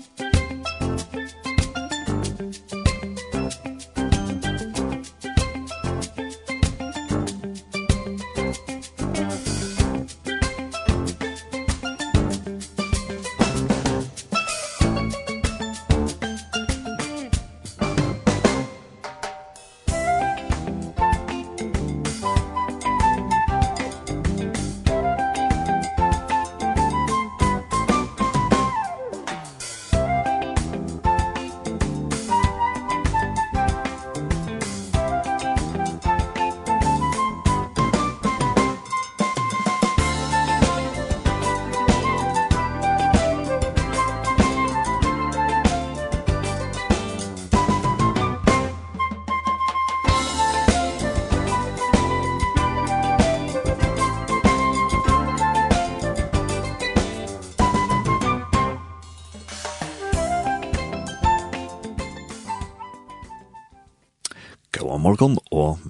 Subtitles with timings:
[0.00, 0.29] Musik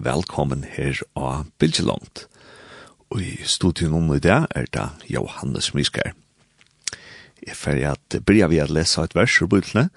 [0.05, 2.25] velkommen her av Bilgelangt.
[3.11, 6.15] Og i studien om i dag er det Johannes Miskar.
[7.45, 9.91] Jeg fer at bryr vi at lese et vers ur bøtlene,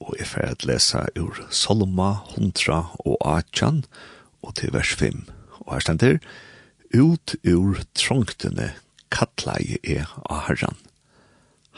[0.00, 3.84] og jeg fer at lese ur Salma, Hontra og Achan,
[4.42, 5.26] og til vers 5.
[5.66, 6.18] Og her stender,
[6.92, 8.72] ut ur trångtene
[9.12, 10.80] kattla jeg er av Herren.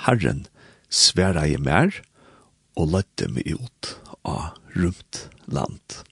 [0.07, 0.47] Herren
[0.91, 1.95] sværa jeg mer,
[2.79, 6.03] og løtte meg ut av rumt land.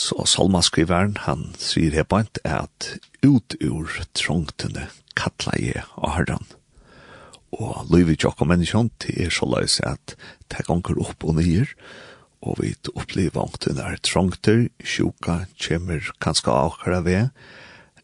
[0.00, 2.86] Så salmaskriveren, han sier her på at
[3.20, 4.86] ut ur trångtene
[5.18, 6.46] kattla jeg av herren.
[7.52, 10.14] Og løyvi tjokk og menneskjøn til er så løys at
[10.48, 11.74] det ganger opp og nyer,
[12.40, 17.28] og vi opplever ångten er trångter, sjuka, kjemmer kanskje akkurat ved,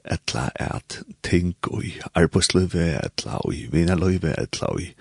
[0.04, 4.92] etla at ting og i arbeidsløyve, etla og i vinerlivet, etla og i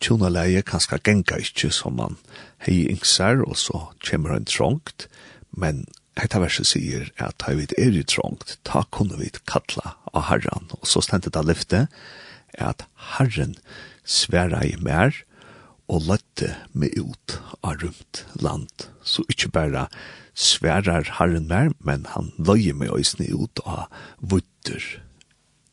[0.00, 2.16] tjonaleie kanskje genga ikke som man
[2.64, 5.10] hei ingsar, og så kjemmer han trångt,
[5.52, 5.84] men
[6.18, 10.70] Hetta verset sier at ta vid er i trångt, ta kunne vi kalla av Herren,
[10.74, 11.86] og så stendet det lyfte,
[12.58, 12.84] at
[13.16, 13.54] Herren
[14.04, 15.14] sværa i mer,
[15.90, 18.86] og løtte meg ut av rumt land.
[19.02, 19.86] Så ikkje berre
[20.38, 23.86] sværar Herren mer, men han løye meg òsne ut av
[24.18, 24.82] vutter,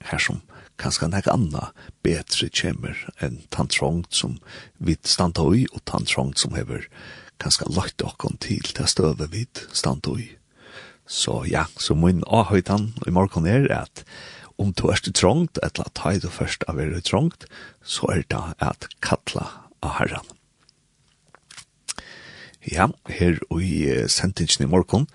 [0.07, 0.41] her som
[0.77, 1.71] kanskje nek anna
[2.05, 4.37] betre kjemmer enn tantrongt som
[4.77, 9.63] vi standa i, og tantrongt som hever kjemmer kanskje lagt okkon til til støve vid
[9.73, 10.31] stand i.
[11.07, 14.03] Så ja, så min avhøytan i morgen er at
[14.57, 17.45] om du er trångt, eller at hei du først er veldig trångt,
[17.85, 19.45] så er det at kattla
[19.85, 20.25] av herren.
[22.67, 25.05] Ja, her i sentingen i morgen,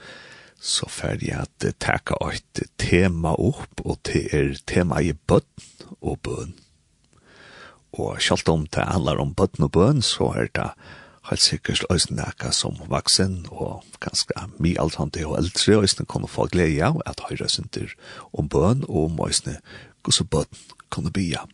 [0.62, 6.21] så fer jeg at teka et tema opp, og det er tema i bøtten og
[6.22, 6.55] bøn.
[7.99, 10.71] Og selv om det handler om bøtten og bøn, så er det
[11.31, 16.06] helt sikkert øyne nækka som vaksen og ganske mye alt han til og eldre øyne
[16.06, 17.94] kunne få glede av at høyre synder
[18.33, 19.59] om bøn og om øyne
[20.03, 20.50] hvordan bøn
[20.91, 21.47] kunne bya.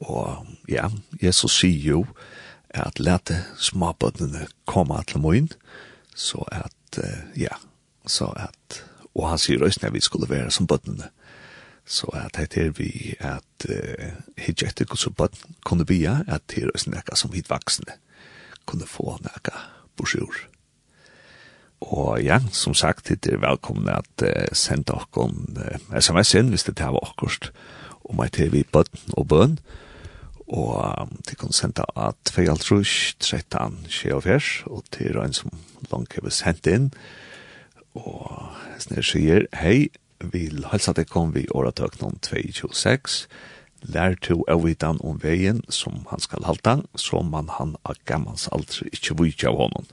[0.00, 0.88] Og ja,
[1.22, 2.06] Jesus sier jo
[2.70, 5.48] at lete småbøttene komme til moin,
[6.16, 6.98] så at,
[7.36, 7.54] ja,
[8.06, 8.84] så at,
[9.14, 11.08] og han sier øyne at vi skulle være som bøttene,
[11.92, 14.06] Så at det er vi at uh,
[14.40, 17.98] hitje etter hos bøtten kunne bia at det er nekka som hit vaksne
[18.64, 19.52] kunne få nekka
[19.98, 20.46] borsjord.
[21.82, 26.64] Og ja, som sagt, det er velkomne at uh, sende okkon uh, sms inn hvis
[26.70, 27.50] det er okkost
[28.08, 29.58] om at det er vi bøtt og bøn
[30.52, 35.52] og til kunne sende at 2.5, 13, 24 og til en som
[35.92, 36.90] langt har sendt inn
[37.96, 39.90] og snir sier, hei,
[40.32, 43.28] vil hälsa det kom vi året om 226.
[43.80, 48.94] Lär to av om vägen som han skal halta, så man han av gammans aldrig
[48.94, 49.86] ikkje vujtja av honom.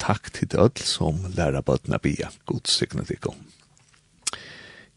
[0.00, 2.30] Takk til dødl som lærer bøtna bia.
[2.46, 3.36] God signet ikon.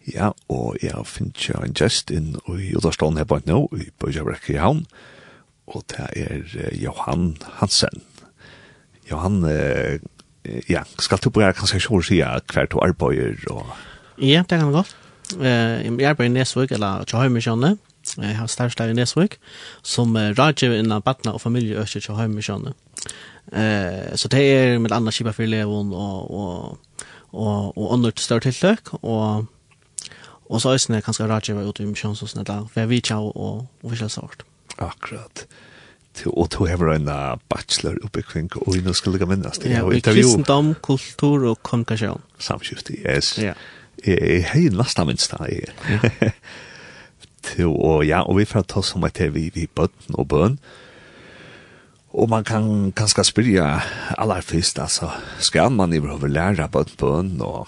[0.05, 4.53] Ja, og jeg finner jo en gjest inn i Udarstånd her på nå, i Bøyjabrekke
[4.53, 4.85] i havn,
[5.65, 8.03] og det er Johan Hansen.
[9.09, 9.99] Johan, eh,
[10.69, 13.75] ja, skal du bare kanskje ikke si hver to arbeider og...
[14.17, 14.79] Ja, det kan gå.
[14.79, 15.41] Eh, Uh,
[15.97, 17.77] jeg arbeider i Nesvøk, eller Tjahøymisjønne.
[18.21, 19.39] Jeg har størst der i Nesvik
[19.81, 22.75] som uh, rådgiver innan badna og familieøkje Tjahøymisjønne.
[23.49, 26.77] Uh, så det er med andre kipa for eleven og, og,
[27.31, 29.45] og, og andre større tiltøk, og
[30.45, 33.15] Og så øyne kanskje rådgjøver ut i misjons og sånne der, for jeg vet ikke
[33.15, 34.43] og, og forskjellig sort.
[34.77, 35.47] Akkurat
[36.15, 37.05] till och tog över en
[37.49, 39.69] bachelor oppe uppe kring och innan skulle jag minnes det.
[39.69, 42.21] Ja, i kristendom, kultur og kommunikasjon.
[42.39, 43.37] Samskifte, yes.
[43.37, 43.53] Ja
[44.05, 46.31] jeg har nesten minst det.
[47.65, 50.57] Og ja, og vi får ta som at vi, vi bøtten og bøn.
[52.15, 53.81] Og man kan kanskje spørre
[54.17, 55.09] aller først, altså,
[55.39, 57.67] skal man i behøver lære bøtten bøn og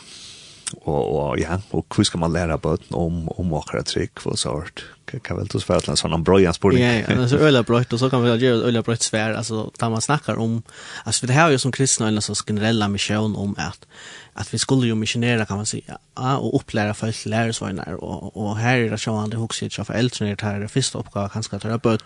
[0.76, 4.84] og, og ja och hva skal man lära på om om våra trick så sort
[5.24, 6.80] kan väl du svär til en sånn brojans på det.
[6.80, 9.90] Ja, det alltså øyla brøyt, og så kan vi göra öla brøyt svær, alltså da
[9.90, 10.64] man snackar om
[11.06, 13.88] alltså det här är ju som kristna eller så generella mission om att
[14.34, 18.58] att vi skulle ju missionera kan man säga ja, och upplära folk lärorsvagnar och, och
[18.58, 21.30] här är det så att det också är för äldre det här är första uppgåva
[21.30, 22.04] kanske att ta bort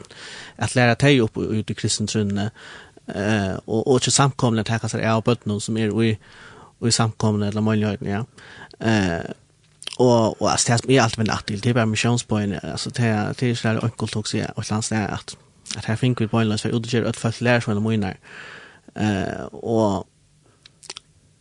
[0.56, 2.52] att lära dig upp ut i kristen trunne
[3.08, 6.18] eh och och samkomna att här kan sig av någon som är i
[6.82, 8.26] och i samkomna eller möjligheten, ja.
[8.88, 9.32] Eh,
[9.98, 13.36] och, och alltså, det är alltid en nattdel, det är bara missionspoäng, alltså det är,
[13.40, 15.38] det är sådär enkelt också i ett land, det är att,
[15.76, 18.18] att här finner vi på ett poänglös för att utgöra ett fast lär som är
[18.96, 20.08] Eh, och,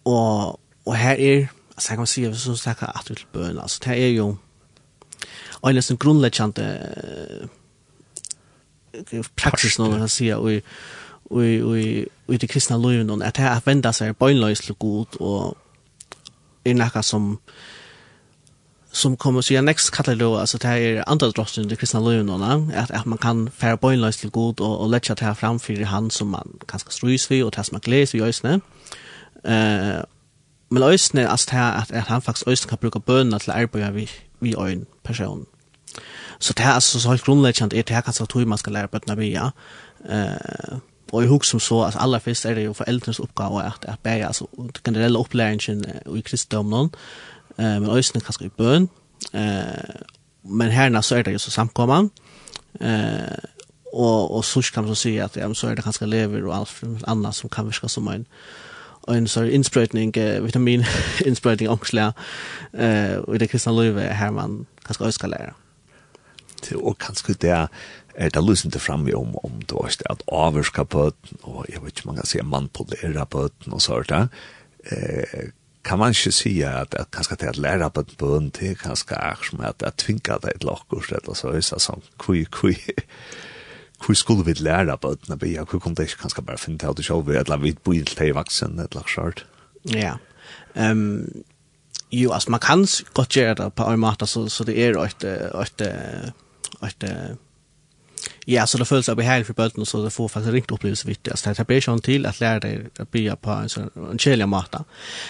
[0.05, 1.47] och, og her er,
[1.77, 4.37] altså, jeg kan si, säga, så snackar at alltid til bøn, altså, det är ju,
[5.61, 6.95] och nästan grundläggande,
[8.93, 10.63] praksis, praxis man kan si, og,
[11.31, 11.43] och
[12.27, 15.57] och det kristna livet at att här vända seg på til lös god og
[16.65, 17.39] är något som
[18.93, 22.73] som kommer ja next katalog alltså det er är andra drossen det kristna livet og
[22.75, 25.35] att att man kan färra på en lös till god och och lägga det här
[25.35, 28.61] framför han som man kanske strys vi och tas man gläs vid ösnen
[29.45, 30.05] eh
[30.71, 34.11] men ösnen alltså her at, at han faktisk ösnen kan bruka bönorna till arbeta vi
[34.41, 35.47] vi øyn person.
[36.39, 38.89] Så det er altså så helt grundläggande er det her kanskje tog man skal lære
[38.89, 39.51] på vi ja.
[40.09, 40.79] Eh
[41.11, 44.27] Och jag som så att allra först är det ju föräldrarnas uppgave att att bära
[44.27, 44.47] alltså
[44.85, 45.85] generella upplärningen
[46.17, 46.91] i kristendomen.
[47.57, 48.89] Eh men ösnen kanske i bön.
[49.33, 50.01] Eh
[50.43, 52.11] men härna så är det ju så samkomman.
[52.81, 53.39] Eh
[53.93, 56.83] och och så kan man säga att ja, så är det kanske lever och allt
[57.03, 58.27] annat som kan viska som en
[59.09, 60.85] en så insprötning eh, vitamin
[61.25, 62.15] insprötning ångsla
[62.73, 65.55] eh och det kristna livet här man kanske ska lära.
[66.61, 67.69] till och kanske det
[68.15, 71.83] er det lyser inte fram i om, om det var att avvärska böten og jeg
[71.83, 74.05] vet inte man kan si manipulera böten og sådär.
[74.09, 74.29] där.
[74.85, 75.51] Eh,
[75.85, 79.15] kan man ikke si at, at kanskje til at lära på ett bön till kanske
[79.15, 81.63] är som at jeg tvinga deg ett lockors eller så.
[81.63, 82.77] så, är sånt, kui, kui.
[84.07, 86.97] Hvor skulle vi lære på at vi har kunnet ikke kanskje bare finne til at
[86.97, 89.47] du selv eller vi bor til deg i vaksen, eller skjørt?
[89.85, 90.15] Ja.
[90.75, 91.45] Um,
[92.13, 95.25] jo, altså man kan godt gjøre det på en måte, så, så det er et,
[95.25, 97.05] et, et, et
[98.47, 101.29] Ja, så det føles av behag för bøtten, så det får faktisk ringt opplevelse vidt.
[101.29, 104.49] Altså, det blir ikke til at lære deg å bygge på en, sånn, en kjellig
[104.49, 104.85] måte.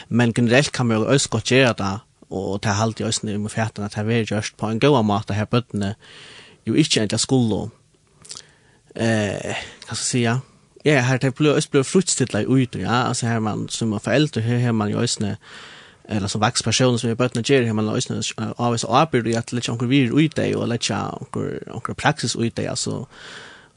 [0.09, 1.93] Men generelt kan man jo også godt gjøre det,
[2.31, 5.05] og det er alltid også nødvendig med fjertene, at det er gjørst på en god
[5.05, 5.95] måte her bøttene,
[6.67, 7.61] jo ikke egentlig skulle,
[8.95, 10.39] eh, hva skal jeg si, ja,
[10.85, 14.59] ja her det blir også fruktstidlig ut, ja, altså her man som er foreldre, her,
[14.59, 15.37] her man jo også
[16.11, 18.23] eller som vakspersoner som är när Nigeria hemma lösna
[18.57, 22.37] av oss arbetar ju att lägga onkel vir ut det och lägga onkel onkel praxis
[22.37, 23.07] ut det alltså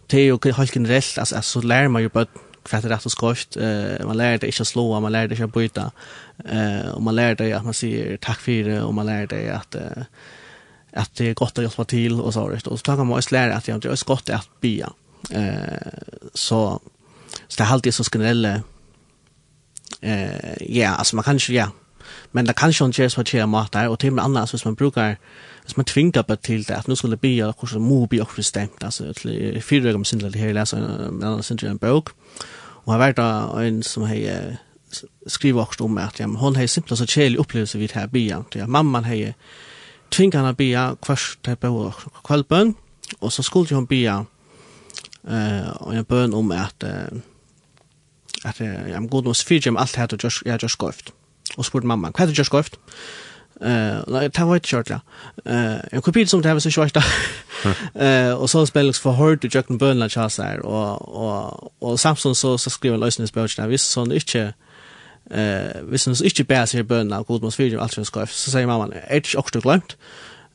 [0.08, 2.26] det och helt generellt alltså så lär man ju på
[2.64, 5.92] kvätt rätt och skoft eh man lär det inte slå man lär det inte byta
[6.46, 9.50] eh och man lär det att man säger tack för det och man lär det
[9.50, 9.76] att
[10.94, 13.36] att det är gott att hjälpa till och så där och så kan man också
[13.36, 14.90] lära att det är gott att be
[15.30, 15.88] eh
[16.34, 16.82] så
[17.48, 18.62] så det är alltid så generella
[20.02, 21.72] eh ja alltså man kan ju ja
[22.36, 24.76] Men det kan ju ikke gjøres på mat där och till med annars, hvis man
[24.76, 25.16] brukar,
[25.64, 28.32] hvis man tvingar på till det, att nu skulle bli, och så må bli och
[28.36, 32.10] bestämt alltså till fyra gånger sen det her, leser en annan sen en bok
[32.86, 34.58] och har varit en som har
[35.28, 38.46] skrivit också om att ja, hon har simpelt så kjelig upplevelse vid här bia.
[38.54, 39.34] Ja, mamman har
[40.10, 42.74] tvingat henne bia kvart här på kvällbön
[43.20, 44.26] och så skulle hon bia
[45.28, 46.84] eh och jag bön om att
[48.44, 51.14] att jag ja, god oss om allt här och jag just skrivit
[51.58, 52.84] og spurte mamma, hva er det du?
[53.62, 55.00] Eh, nei, det var ikke kjørt, ja.
[55.46, 57.04] Eh, en kopi som det var så kjørt, da.
[57.96, 62.36] Eh, og så spiller for hørt du Jøkken Bønland kjørs her, og, og, og Samson
[62.36, 64.42] så, så skriver løsene spørsmål, der, hvis sånn ikke,
[65.32, 68.68] eh, hvis sånn ikke bærer seg bønene av Godmans 4, alt som skoift, så sier
[68.68, 69.96] mamma, er det ikke også glemt?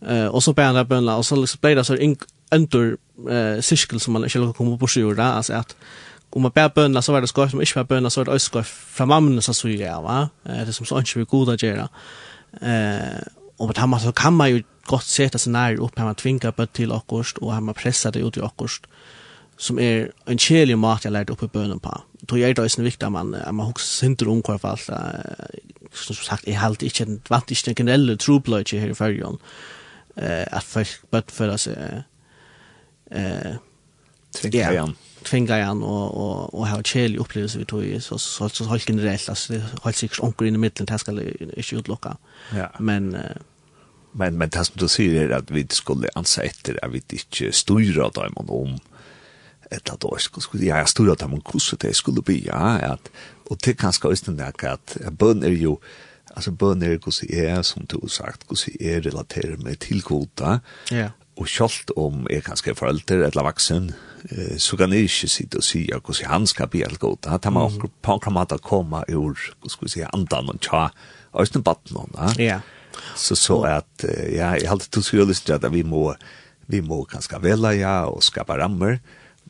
[0.04, 3.62] Eh, og så bærer han der bønene, og så liksom ble det så endur eh,
[3.64, 5.72] sirkel som man ikke lukker komme på i jorda, altså at,
[6.30, 8.24] om man bär bönna så var det skoj, om man inte bär bönna så var
[8.24, 10.28] det också skoj från mamma så såg ja, va?
[10.42, 11.88] Det som så inte vi goda att göra.
[13.56, 16.66] Och på det så kan man ju gott sätta sig nära upp, man tvingar bönna
[16.66, 18.86] till åkost och man pressar det ut i åkost
[19.58, 22.02] som är en kärlig mat jag lärde upp i bönen på.
[22.20, 24.90] Då är det också viktigt att man, att man också inte omkvar för allt.
[25.92, 29.38] Som sagt, jag har inte en vant, inte en generell troblöjtje här i färgen.
[30.22, 32.02] Uh, att folk började föra sig
[33.10, 33.54] eh,
[34.40, 34.94] Tvinga igen
[35.28, 38.70] tvinga igjen og, og, og ha kjelig opplevelse vi tog i, så, så, så, så
[38.70, 42.16] holdt generelt, altså det holdt sikkert onker inn i middelen, det skal jeg ikke utlokka.
[42.56, 42.68] Ja.
[42.80, 43.38] Men, uh,
[44.18, 47.52] men, men det som du sier er at vi skulle ansa etter at vi ikke
[47.52, 48.78] styrer dem om
[49.70, 53.10] ett att då skulle jag jag stod dem om hvordan det skulle bli ja at,
[53.50, 55.76] og det kanske är den där att bön är ju
[56.34, 60.60] alltså bön är kus er, som du har sagt hvordan är relaterat med till kvota.
[60.90, 61.10] Ja.
[61.38, 63.94] og skolt om är kanske forelder eller vaksen, vuxen
[64.58, 67.24] så kan jeg ikke sitte og si at hvordan han skal bli alt godt.
[67.24, 67.90] Da tar man mm.
[68.02, 70.88] på en kramat komme ur, skal vi si, andan og tja,
[71.38, 72.18] øyne batten hon.
[72.38, 72.60] Ja.
[73.16, 76.14] Så så at, ja, jeg har alltid skulle lyst til at vi må,
[76.66, 78.98] vi må kanskje velge, ja, og skapa rammer,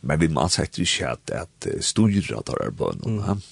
[0.03, 3.23] men vi må ansett ikke at, at styrer at det er bønnen.
[3.23, 3.43] Mm.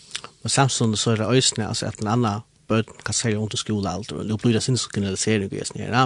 [0.42, 4.18] Og samtidig så er det øyne, altså at en annen bøten kan sælge under skolealder,
[4.18, 5.52] og det blir det sin generalisering,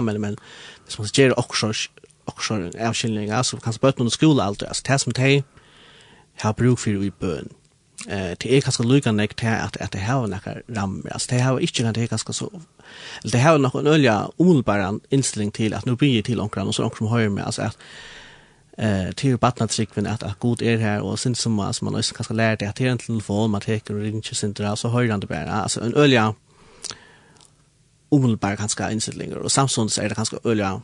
[0.03, 0.37] men, men
[0.85, 1.89] hvis man ser også
[2.31, 5.43] också en avskiljning alltså kan spöt någon skola allt alltså det som det
[6.41, 7.49] har bruk för i bön
[8.07, 11.59] eh det är kanske luckan nek att att det har några ram alltså det har
[11.59, 12.61] inte kan det kanske så
[13.23, 16.75] eller det har nog en olja omedelbar inställning till att nu blir till omkring och
[16.75, 17.77] så som höjer med alltså att
[18.77, 22.33] eh till barnatrikven att att god är här och sen som man man också kanske
[22.33, 25.11] lär det att det är en telefon man tar och ringer sin där så höjer
[25.11, 25.51] han det bara.
[25.51, 26.35] Alltså en olja
[28.11, 30.81] omedelbar kanske inställningar och Samsung säger det kanske olja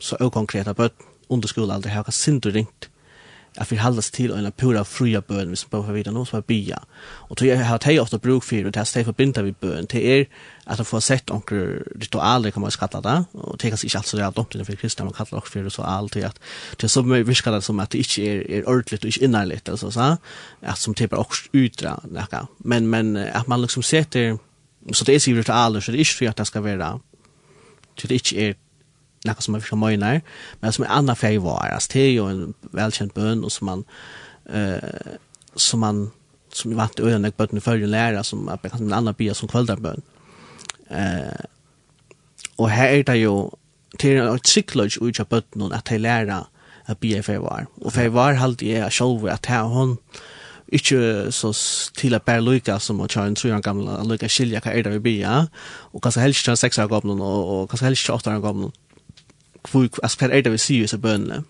[0.00, 2.90] så okonkreta konkreta bøtt under skolealder har sindur ringt
[3.56, 6.44] at vi haldas til en pura fria bøn hvis vi bare vet noe som er
[6.46, 6.78] bya.
[7.30, 9.86] Og tog jeg har teg ofta bruk for, og det här steg forbinda vi bøn,
[9.86, 10.26] till er
[10.66, 13.86] at jeg får sett onker ritualer, kan man jo kalla det, og det er kanskje
[13.86, 16.38] ikke alt så det är dumt innenfor kristna man kallar det for ritual til at
[16.80, 19.68] det så mye virker det som at det ikke er, er ordentligt og ikke innerligt,
[19.68, 20.16] altså, så,
[20.62, 22.46] at som det bare også utdra, nekka.
[22.58, 24.36] Men, men at man liksom setter,
[24.92, 26.98] så det er sikkert ritualer, så det er ikke for at det skal være,
[27.96, 28.52] till det ikke er
[29.24, 30.20] något som är från Mojnar,
[30.60, 31.66] men som är andra färg var.
[31.66, 33.84] Alltså, det är ju en välkänd bön och som man,
[34.54, 34.78] uh,
[35.54, 36.10] som man,
[36.52, 40.02] som jag vant ögonen på den förrän lära som att en annan bia som kvöldarbön.
[40.90, 41.44] Uh,
[42.56, 43.50] och här är det ju
[43.98, 46.46] till en cyklage ut av bötten att jag lära
[46.84, 47.66] att bia för var.
[47.74, 49.98] Och för var halde jag själv att här hon
[50.68, 51.52] ikke så
[51.94, 54.96] til at bare lykke som å kjøre en tror gamle lykke skilje hva er det
[54.96, 55.46] vi blir,
[55.92, 58.72] og kanskje helst ikke seks år gammel, og kanskje helst ikke åtte år gammel
[59.70, 61.42] hvor, altså, hva er det vi sier i seg bønene?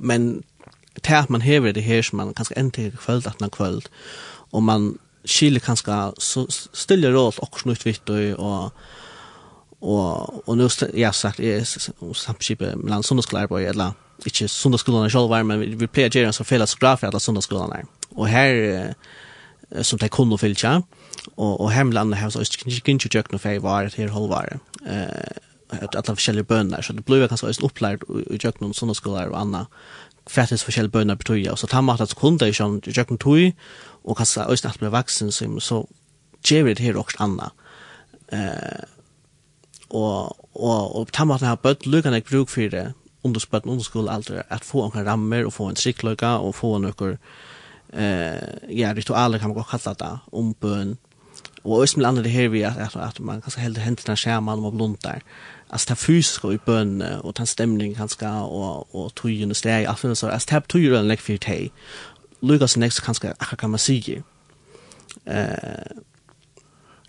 [0.00, 0.42] Men
[1.02, 3.88] til at man hever det her som man kanskje ender i kvöld, at man kvöld,
[4.52, 8.72] og man skiljer kanskje så stille råd og snutt vitt og og
[9.80, 11.64] og og nu ja sagt er
[12.14, 13.92] samskipet mellan sundagsskolearbeid eller
[14.26, 17.20] ikke sundagsskolen selv, men vi, vi pleier å gjøre en så felles graf for alle
[17.20, 18.54] sundagsskolen Og her,
[19.70, 20.82] eh, som de kunne fylle
[21.36, 23.62] og, og her med landet her, så er det ikke ikke gjør noe for jeg
[23.62, 24.58] var til holdvare.
[24.86, 29.40] Eh, alla forskjellige bønner, så det blir kanskje også opplært i Gjøknum, sånne skoler og
[29.40, 29.64] anna,
[30.28, 33.52] fættes forskjellige bønner på tøya, og så tar man at kunde i Jøknum tøy,
[34.04, 35.82] og kanskje også at blir vaksen, så, så
[36.44, 37.50] gjør det her også anna.
[38.32, 38.86] Eh,
[39.90, 42.92] og, og, og tar man at har bøtt lukkene jeg bruk for det,
[43.24, 47.18] underspøtten, underskolealder, at få noen rammer, og få en strikkløyga, og få noen
[47.92, 50.96] eh, ja, ritualer kan man godt kalla det, om bøn,
[51.64, 54.58] Og også med andre det her vi at, at, at man kanskje heldur hendene skjermen
[54.58, 55.20] om man blundar.
[55.20, 59.56] Eh, alltså det fysiska i bönne och den stämningen han ska och och trygen och
[59.56, 61.72] steg alltså så alltså det tryger den like för dig.
[62.40, 64.22] Lucas next kan ska kan man se
[65.24, 65.92] eh.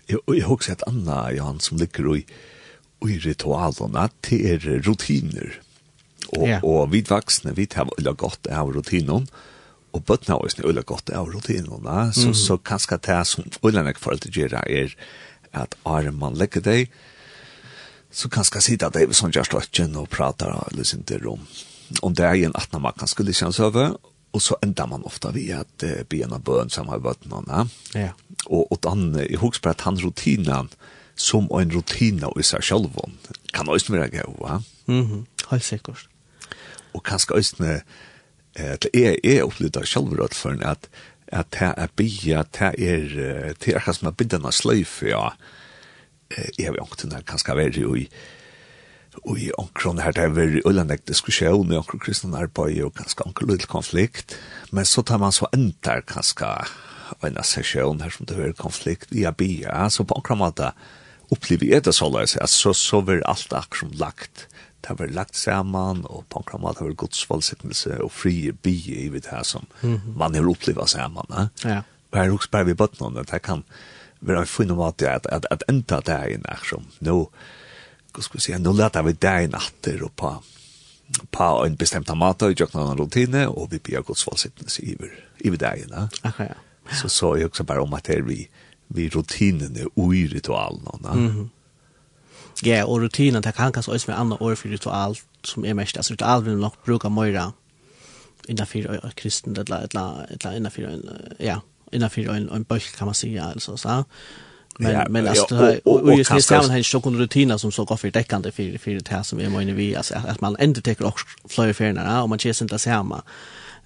[0.06, 2.26] Jag jag husar att Anna Johan som ligger i
[3.08, 5.60] i ritualerna det er rutiner.
[6.28, 6.64] Och yeah.
[6.64, 9.26] och vi vuxna vi tar eller gott av rutinen.
[9.90, 14.12] Och bötna oss nu eller gott av rutinen så så kanske det som ullarna för
[14.12, 14.96] att göra är
[15.52, 16.90] att arman lägger dig
[18.10, 21.40] så kanske sitta där vi som just watchen och pratar eller sånt rum.
[22.00, 23.94] Om det är en att man kan skulle känns över
[24.30, 27.68] och så ändar man ofta vid att en av bön som har varit någon.
[27.94, 28.08] Ja.
[28.46, 30.68] Och och han i hugsprät han rutinen
[31.14, 32.88] som en rutina och i sig själv
[33.52, 34.62] kan också vara gå, va?
[34.84, 35.00] Mhm.
[35.00, 36.08] Mm Helt säkert.
[36.92, 37.80] Och kanske också eh
[38.80, 40.88] det är är upplevda självrot för att
[41.32, 45.32] att här är bia, här är till att man binder någon slöj för ja
[46.30, 48.06] jeg har jo ikke her kanskje vært jo i
[49.26, 53.26] og i omkron her det er veldig ullandek diskusjon i omkron kristne arbeid og ganske
[53.26, 54.36] omkron lille konflikt
[54.70, 56.46] men så tar man så endar ganske
[57.26, 60.70] en session her som det er konflikt i abia så på omkron måte
[61.34, 64.46] opplever jeg det så løs at så, så vil alt akkurat som lagt
[64.80, 69.26] det var lagt sammen, og på omkron måte var godsvalgsittelse og frie bie i det
[69.28, 70.16] her som mm -hmm.
[70.16, 71.82] man har opplevd saman ja.
[72.12, 73.64] og her også bare vi bøtt bøttene det kan
[74.20, 76.88] vi har funnet måte at, at, at enda det er en aksjon.
[77.06, 77.16] Nå,
[78.12, 80.32] hva skal vi si, nå leter vi det en atter og på,
[81.32, 84.96] på en bestemt måte og gjør noen rutine, og vi blir godt svalsittende i,
[85.46, 86.08] iver det ene.
[86.20, 86.58] Okay, ja.
[86.96, 88.42] Så så jeg også bare om at det er vi,
[88.88, 91.14] vi rutinene og i ritualene.
[91.14, 91.48] Mm -hmm.
[92.66, 95.96] Ja, og rutinen, det kan kanskje også være andre år for ritual, som er mest,
[95.96, 97.52] altså ritual vil nok bruke mer
[98.48, 100.82] innenfor kristen, eller, eller, eller innenfor,
[101.40, 101.58] ja,
[101.90, 103.44] innanför en, en bölk kan man säga.
[103.44, 104.04] Alltså, så.
[104.78, 107.58] Men, ja, men alltså, ja, och, och, och, och just i sammanhang så kunde rutiner
[107.58, 110.40] som så går för täckande för, för det här som är många vi, alltså att
[110.40, 113.22] man ändå täcker också flöjer färgerna och man känner sig inte samma.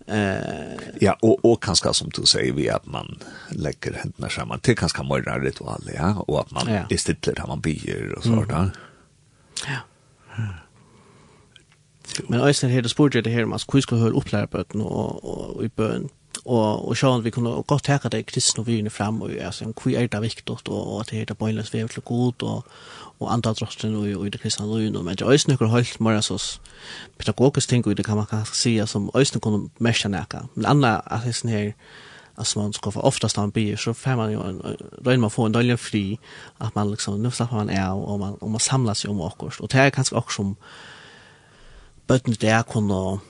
[0.06, 0.36] Eh
[1.00, 3.18] ja och och kanske som du säger vi att man
[3.50, 6.86] lägger händerna samman till kanske morgon ritualer, ja och att man ja.
[6.90, 8.54] istället har man bier och sådär.
[8.54, 8.70] Mm.
[9.66, 9.78] Ja.
[12.28, 15.56] Men Øystein her, det spurte jeg det her, man skulle høre opplære bøten og, og,
[15.56, 16.10] og i bøten
[16.44, 20.08] og, og sånn vi kunne godt teka det kristne vyene fram, og altså, hvor er
[20.12, 22.64] det viktigt, og, og at det er det bøynes vev til god, og,
[23.20, 26.00] og andre drotten og, og i det kristne lyne, men det er også noen høyt
[26.00, 26.60] mer sås
[27.18, 30.46] pedagogisk ting, og det kan man kanskje si, som også kunne mest nekka.
[30.54, 31.70] Men andre, at det er sånn her,
[32.36, 35.46] alltså man ska få oftast en bil så fem man ju en då man får
[35.46, 36.18] en dålig fri
[36.58, 39.42] att man liksom nu slappar man är och man och man samlas ju om och
[39.42, 40.56] och det är kanske också som
[42.06, 43.20] bötten där kunde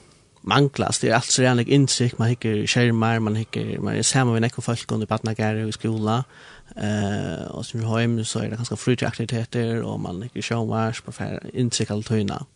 [0.44, 0.98] manglas.
[0.98, 2.18] Det är alltså renlig insikt.
[2.18, 5.72] Man hickar skärmar, man hickar, man är samma med nekko folk under badnagare och i
[5.72, 6.24] skola.
[6.82, 11.00] Uh, och som vi har hem så är det ganska aktiviteter, och man hickar showmars
[11.00, 12.46] på färre insikt allt höjna.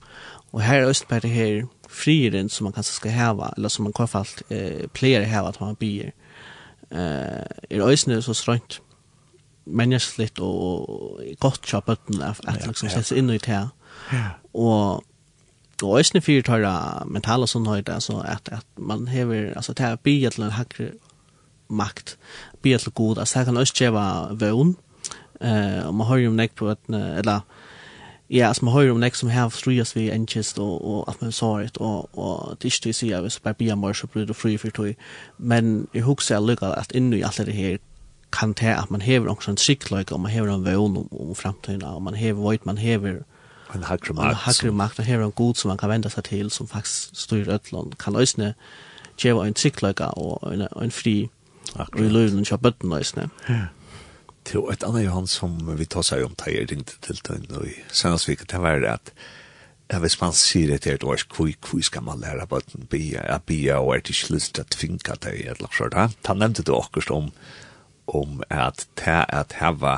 [0.51, 3.93] Och här är östberg det här friren som man kanske ska häva eller som man
[3.93, 6.13] kan fallt eh, player häva att man byr.
[6.91, 8.81] Eh, uh, är östnö så strönt
[9.65, 13.69] människligt och, och gott köpa att, att, att liksom sätta in i det här.
[14.11, 14.31] Ja.
[14.61, 15.05] Och
[15.83, 20.33] og østene fyrir tar mentala sunnhøyde, så at, at man hever, altså det er bygget
[20.33, 20.91] til en
[21.69, 22.19] makt,
[22.63, 24.77] bygget til god, altså det kan også var vøvn,
[25.41, 27.41] eh, man høyre om nek på et, eller,
[28.31, 31.33] ja, som man høyre om nek som hev strujas vi enkjist og, og at man
[31.33, 34.27] sorgt, og, og det er ikke til å si at hvis bare bygget så blir
[34.27, 34.95] det fri for tog,
[35.39, 37.79] men i husker jeg lukka at inni alt det her
[38.33, 41.83] kan det at man hever omkring tryggløyga, og man hever en vøvn om, om framtiden,
[41.83, 43.23] og man hever, vøyt, man hever,
[43.75, 44.29] en hakre makt.
[44.29, 46.69] En hakre makt, og her er en god som man kan vende seg til, som
[46.69, 48.55] faktisk styr Øtland, kan øsne
[49.19, 51.29] djeva en tryggløyga og en, en fri
[51.75, 51.99] Akkurat.
[52.01, 53.29] og i løyvlen kjøp bøtten øsne.
[53.49, 53.67] Ja.
[54.49, 57.75] Til et annet Johan som vi tar seg om teier ringte til tøyne og i
[57.93, 59.13] Søndagsvika, det var at
[59.89, 63.79] Ja, hvis man sier et helt års, hvor skal man lære bøtten bia, ja, bia,
[63.81, 67.11] og er det ikke lyst til å tvinga deg, eller sånn, han nevnte du akkurat
[67.15, 67.31] om,
[68.13, 69.95] om at det at hava,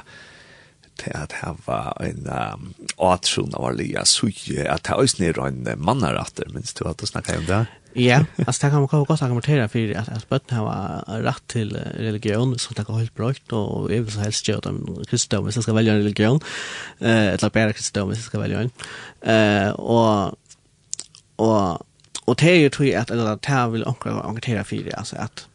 [1.00, 2.70] til at hava en um,
[3.10, 7.40] atron av alia suje, at det er nere en mannaratter, minst du at du snakka
[7.40, 7.64] om det?
[7.98, 12.58] Ja, altså det kan man godt argumentere for at, at bøtten har rett til religion,
[12.58, 15.66] så det er helt brøkt, og jeg vil så helst gjøre dem kristendom hvis jeg
[15.66, 16.40] skal velge en religion,
[17.00, 18.72] eh, eller bare kristendom hvis jeg skal velge en.
[19.26, 20.38] Eh, og,
[21.42, 21.86] og,
[22.26, 25.46] og det er jo tog at, eller det vil anker argumentere for, altså at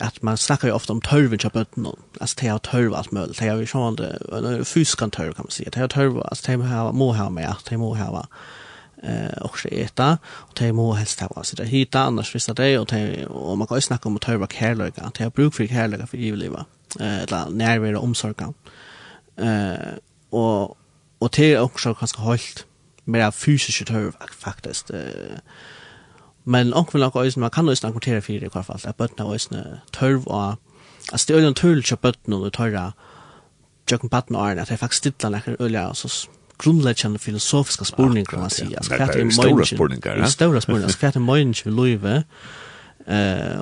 [0.00, 1.86] att man snackar ju ofta om törven på bötten
[2.20, 3.98] alltså det har törv allt möjligt det har ju sån
[4.32, 7.54] en fysisk törv kan man säga det har törv alltså det har må ha med
[7.68, 8.26] det må ha
[9.02, 12.86] eh och äta och det må helst ha så det hit annars visst det och
[12.86, 16.06] det och man kan ju snacka om att törva kärleka att jag bruk för kärleka
[16.06, 16.64] för givliva
[17.00, 18.34] eh eller närvaro omsorg.
[19.36, 19.74] Eh
[20.30, 20.76] och
[21.18, 22.66] och det är också ganska hållt
[23.04, 25.38] mer fysiska törv faktiskt eh
[26.44, 29.56] men onkel nok øysen, man kan øysen akkortere fyrir i hvert fall, at bøttene øysen
[29.92, 30.54] tørv og,
[31.12, 32.90] altså det er øyne tørv til bøttene og tørra
[33.90, 38.30] tjøkken patten og årene, at jeg faktisk stilla nekker øyne, og så grundleggjande filosofiska spurningar,
[38.30, 38.76] kan man sige.
[38.76, 39.32] Altså, hva er møyningen?
[39.32, 40.26] Stora spurningar, ja.
[40.28, 42.16] Stora spurningar, hva er møyningen vi løyve,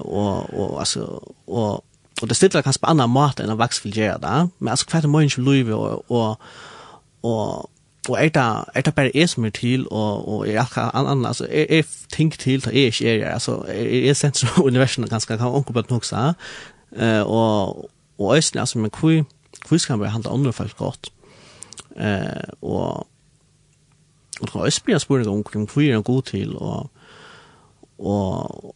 [0.02, 1.00] og, og, altså,
[1.46, 1.84] og,
[2.22, 4.88] og det stilla kanskje på annan måte enn av vaks vil gjøre det, men altså,
[4.90, 6.40] hva er møyningen vi løyve, og, og,
[7.22, 7.70] og
[8.08, 11.26] og er det, er det bare jeg som er til, og, og er alt annet,
[11.26, 15.10] altså, er, er ting til, da jeg ikke er, altså, er, er sentrum av universet
[15.10, 16.32] ganske, kan omgå på nok sa,
[16.90, 19.24] uh, og, og øyne, altså, men hvor,
[19.68, 21.12] hvor skal man behandle andre folk godt?
[21.96, 23.06] Uh, og,
[24.40, 26.90] og det kan også bli en spørning om hvor er han god til, og,
[27.98, 28.74] og,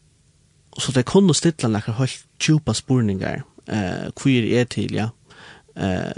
[0.78, 5.08] så det kunne stille noen helt djupa spørninger, uh, hvor er jeg til, ja,
[5.76, 6.12] uh,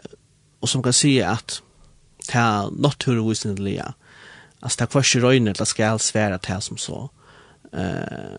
[0.62, 1.60] og som kan si at,
[2.26, 3.94] ta naturvisnliga.
[4.60, 7.10] Alltså ta kvarsi röjne ska all svära ta som så.
[7.72, 8.38] Eh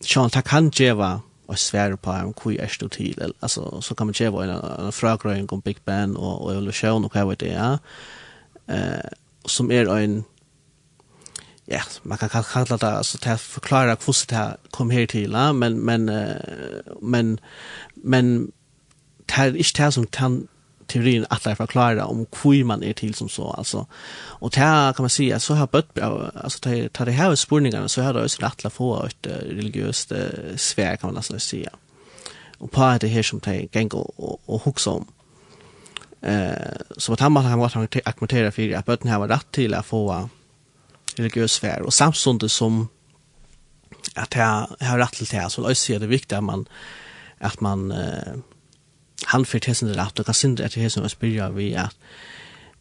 [0.00, 3.32] Sean det kan geva och svär på en kui är stå till.
[3.40, 4.50] Alltså så kan man geva en,
[4.86, 7.78] en frågröjning om Big Ben och, och evolution och vad det är.
[8.66, 9.10] Eh,
[9.44, 10.24] som är en
[11.64, 15.32] ja, man kan kalla det alltså ta att förklara hur det här kom här till,
[15.32, 15.52] ja?
[15.52, 16.04] men men
[17.00, 17.40] men
[17.94, 18.52] men
[19.26, 20.48] det är inte det som kan
[20.88, 23.86] teorin att lära förklara om hur man är till som så alltså
[24.40, 28.02] och där kan man säga så har bött alltså ta ta det här spårningarna så
[28.02, 30.12] har det också rätt att få ett religiöst
[30.56, 31.70] svär kan man nästan säga
[32.58, 35.06] och på det här som det gäng och, och huxa om.
[36.20, 36.52] Eh
[36.96, 40.28] så vad han har han att argumentera för att bötten har rätt till att få
[41.16, 42.88] religiös sfär och samtidigt som
[44.14, 46.68] att jag har rätt till det så vill jag det viktigt att man
[47.38, 48.34] att man eh,
[49.26, 51.96] han för testen det att och sen att det som spyrja vi att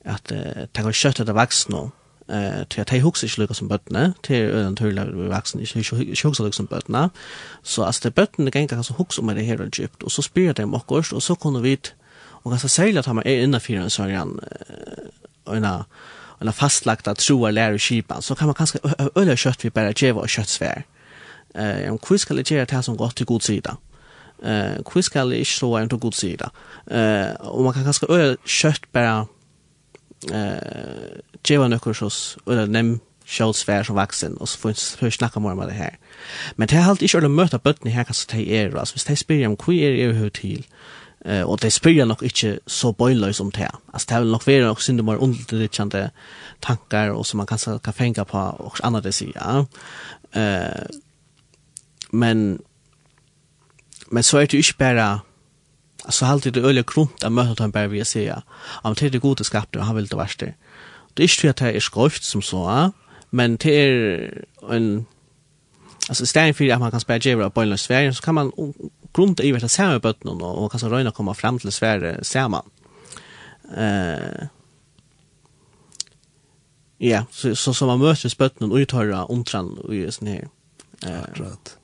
[0.06, 0.32] att
[0.74, 1.92] ta och kötta det vaxna nu
[2.36, 6.44] eh till att huxa sig lukka som bötna till en tulla vi vaxna så huxa
[6.44, 7.10] lucka som bötna
[7.64, 10.54] så att det bötna gänga så huxa om det här och djupt och så spyr
[10.54, 11.78] det om och så kunde vi
[12.44, 14.42] och ganska säga att han är inne för en är han
[15.46, 15.84] en
[16.40, 17.74] en fastlagda troa lära
[18.18, 18.80] och så kan man kanske
[19.16, 20.84] öle kött vi bara geva och köttsvär
[21.54, 23.78] eh om kviskalitet här som gott till god sida
[24.44, 25.28] eh hur ska jag
[25.60, 26.52] så en till god sida
[26.86, 29.28] eh och man kan kanske öra kött bara
[30.32, 35.40] eh geva några shows eller nem shows fair som vuxen och så får vi snacka
[35.40, 35.98] mer om det här
[36.56, 39.16] men det är halt inte att möta bötten här kanske det är alltså hvis det
[39.16, 40.68] spelar om queer är hur till
[41.26, 44.68] eh och det spelar nog inte så boilers om det alltså det är nog vara
[44.68, 46.12] nog synd mer underliggande
[46.60, 49.34] tankar och som man kanske kan fänga på och andra det sig
[50.32, 50.86] eh
[52.12, 52.62] men
[54.12, 55.20] men så er det ikke bare
[56.06, 58.42] alltså alltid det öliga krumt att möta han bara vi säga
[58.84, 60.46] om det är det gode skapte han vill det värsta
[61.14, 62.92] det är inte att det är skrift som så
[63.30, 65.06] men det är en
[66.10, 68.52] alltså stäng för att man kan spela Java på en Sverige så kan man
[69.14, 72.64] grunda i vart samma bötten och man kan så röna komma fram till Sverige samma
[73.78, 74.48] eh
[76.98, 80.48] ja så så som man möter botten och uthöra ontran och just ner
[81.06, 81.77] eh akkurat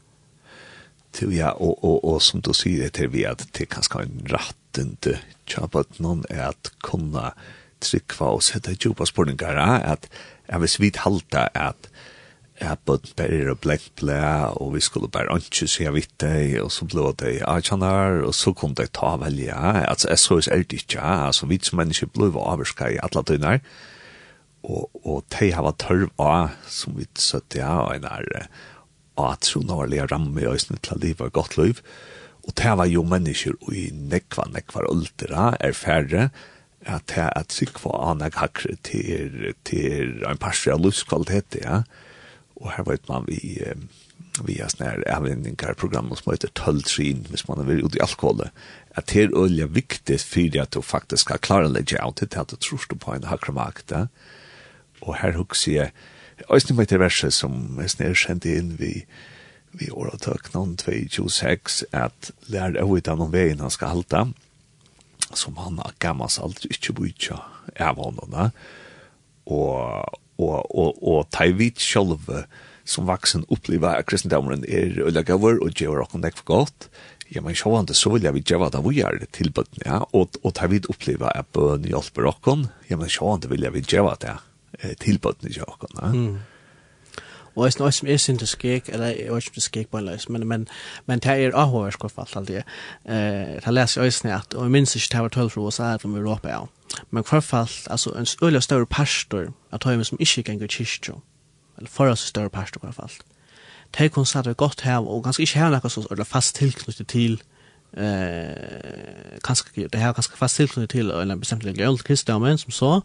[1.14, 4.26] till ja och och och som du säger till vi att det kan kanske en
[4.26, 7.34] rätt inte chapat någon är att kunna
[7.80, 10.10] tryckva och sätta djupa spårningar att
[10.46, 11.90] jag vill svit halta att
[12.60, 16.72] jag på bare och black ble, og vi skulle bare ikke se vidt det og
[16.72, 19.54] så ble det achanar og så kom det ta velge.
[19.54, 23.60] Altså, jeg så er det inte altså, vi som mennesker ble avvarska i alle tunnar
[24.64, 28.48] og, og de har vært tørv av, som vi søtte, ja og en är
[29.18, 31.82] at så når atronarliga ramme i øysene til liv og godt liv.
[32.44, 36.30] Og det var jo mennesker i nekva, nekva ultra, er færre,
[36.84, 41.84] at det er sikva anag hakre til, til en parstri av livskvalitet, ja.
[42.60, 43.40] Og her vet man vi,
[44.44, 48.04] vi har sånne her avvendingar program som heter Tulltrin, hvis man er veldig ute i
[48.04, 48.44] alkohol,
[48.94, 52.28] at det er øyelig viktig for at du faktisk skal klare å legge av til
[52.40, 54.08] at du tror på en hakre makt, ja.
[55.04, 55.96] Og her husker jeg,
[56.52, 59.06] Øystein med det verset som er snedkjent inn vi
[59.74, 64.28] vi åretøk noen 226 at lær av ut av noen veien han skal halte
[65.34, 67.40] som han har gammast aldri ikke brytja
[67.82, 68.52] av hånda
[69.50, 72.46] og og og og ta vit sjølve
[72.86, 76.90] som vaksen oppleva at kristendomen er øllagavur og gjør okkum nekk for godt
[77.34, 80.04] ja men sjåande så vilja vi gjeva det vi gjør til bøtten ja?
[80.14, 84.18] Og, og ta vit oppleva at bøn hjelper okkum ja men sjåande vilja vi gjeva
[84.22, 84.42] det ja
[84.80, 86.02] eh, tilbøtene til åkken.
[86.14, 86.40] Mm.
[87.56, 89.66] Og det er noe som er synd til skik, eller jeg vet ikke om til
[89.68, 90.64] skik på en løs, men, men,
[91.06, 92.64] men det er avhåver skoff alt alt det.
[93.06, 95.78] Eh, det leser jeg øyne at, og jeg minns ikke det var tøll for oss
[95.78, 96.64] her fra Europa, ja.
[97.12, 101.14] Men hver fall, altså en øyne større pastor, at høyme som ikke ganger kyrkjø,
[101.78, 103.14] eller for oss større pastor hver fall.
[103.94, 107.08] Det er kun satt godt her, og ganske ikke her noe som er fast tilknyttet
[107.08, 107.42] til
[107.98, 113.02] eh kanskje det her kanskje fast till til en bestemt religion til kristendommen som så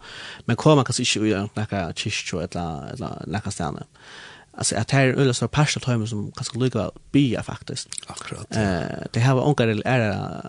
[0.47, 3.83] men kommer kanskje ikke i noen kyrkje eller eller noen stjerne
[4.59, 7.89] alltså att här öl så pasta time som kanske lika är faktiskt.
[8.07, 8.57] Akkurat.
[8.57, 10.43] Eh det här var onka det är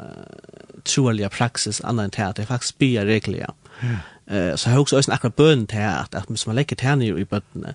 [0.83, 3.49] troaliga praxis annan än det är faktiskt är regler.
[4.27, 7.65] Eh så har också en akkurat bön till att att man lägger tärn i botten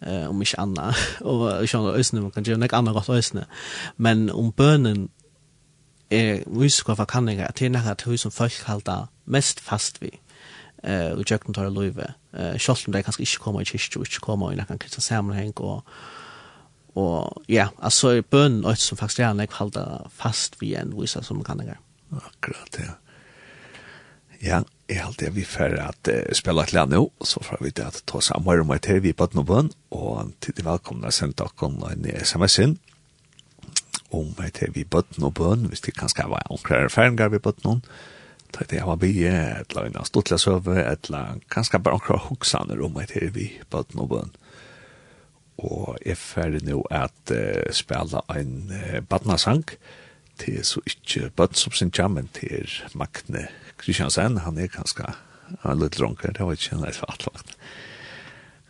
[0.00, 3.44] eh om inte annat och jag känner ösnen man kan ju något annat gott ösnen.
[3.96, 5.08] Men om bönen
[6.10, 10.12] er visko av kanningar at det er nekka tøy som folk halda mest fast vi
[10.84, 14.06] eh og jøkken tar løyve eh sjølv om det kanskje ikke kommer i kyrkje og
[14.06, 15.84] ikke kommer i nekka kristna sammenheng og
[16.96, 21.22] og ja, altså i bønnen og som faktisk er nek halda fast vi en visa
[21.22, 21.78] som kanningar.
[22.10, 22.96] Akkurat, ja.
[24.42, 27.72] Ja, jeg halte jeg vi fer at uh, spela et land nå, så får vi
[27.74, 30.64] det at ta samar om et her vi på et noen bønn, og til de
[30.66, 32.76] velkomne sendte dere en SMS inn
[34.14, 37.82] om at vi bøtten og bøn, hvis det kan skrive omkring erfaringer vi bøtten,
[38.52, 42.28] Ta det var bi et la ina stutla søve, et la annet kanskje bare hugsan
[42.28, 44.30] hoksaner et her vi bøtten no bøn.
[45.58, 49.66] Og jeg ferdig nå at uh, spela ein uh, badnasang,
[50.38, 55.12] til så ikkje bøtten som sin jammen til Magne Kristiansen, han er kanskje
[55.64, 57.56] en liten dronker, det var ikke en liten atlagt.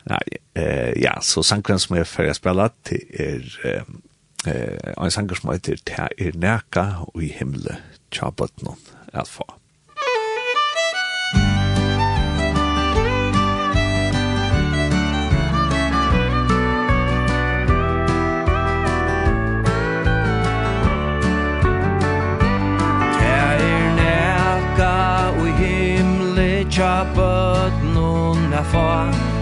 [0.08, 0.24] Nei,
[0.56, 3.44] eh, ja, så sangren som jeg ferdig spela til er...
[3.84, 4.02] Um,
[4.48, 7.78] eisne, en sanger som heter «Te er neka og i himle
[8.14, 8.76] tja bøtnen»
[9.12, 9.47] at få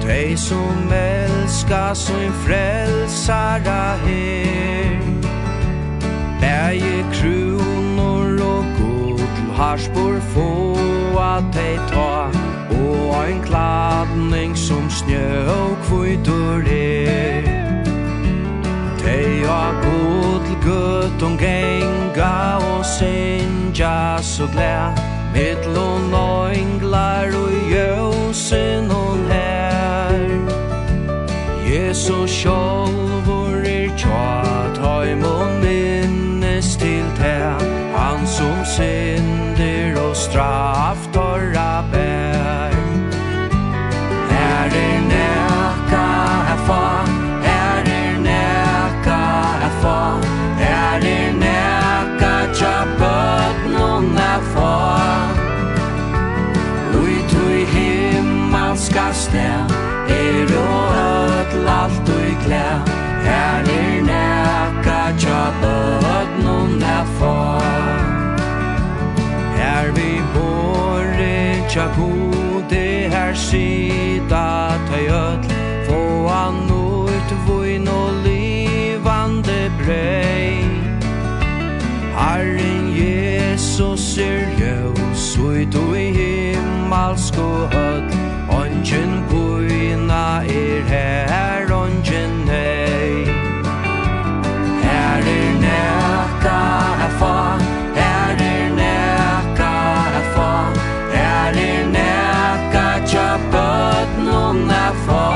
[0.07, 5.03] Tej som elskar sin frelsara her.
[6.41, 9.19] Bæje kronor og god
[9.55, 10.79] harspor få
[11.19, 12.31] at tej ta
[12.71, 17.43] Og ein kladning som snø og kvidur er.
[18.99, 24.77] Tej og god til og genga Og sinja så glæ
[25.35, 29.06] Mittlån og englar og jøsen og
[31.97, 34.29] så sjálvor er tja
[34.77, 37.37] Taimon minnes til te
[37.97, 41.47] Han som synder og straftar
[41.93, 42.77] bær
[44.29, 45.01] Her er.
[45.09, 46.11] Neka
[46.57, 46.85] efa
[47.47, 49.23] Her er neka
[49.71, 49.97] efa
[50.61, 54.77] Her er neka tja bøtnun er fa
[57.01, 59.86] Ui tui himmelska sted
[62.47, 62.97] glad.
[63.27, 68.07] Her er nekka tja bøtnum er far
[69.59, 71.39] Her vi bore
[71.71, 74.47] tja gode her sida
[74.89, 75.43] tøy öll
[75.89, 80.63] Få an ut voin og livande brei
[82.15, 88.07] Herren Jesus er ljøs Ut og i himmelsk og öll
[88.61, 91.76] Ongen kuina er her
[96.47, 97.35] nektar at få
[97.97, 100.27] Er det nektar at
[101.15, 101.93] Er det
[103.07, 105.27] tja bøtnun at få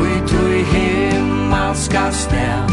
[0.00, 2.71] Ui tui himmelska sted.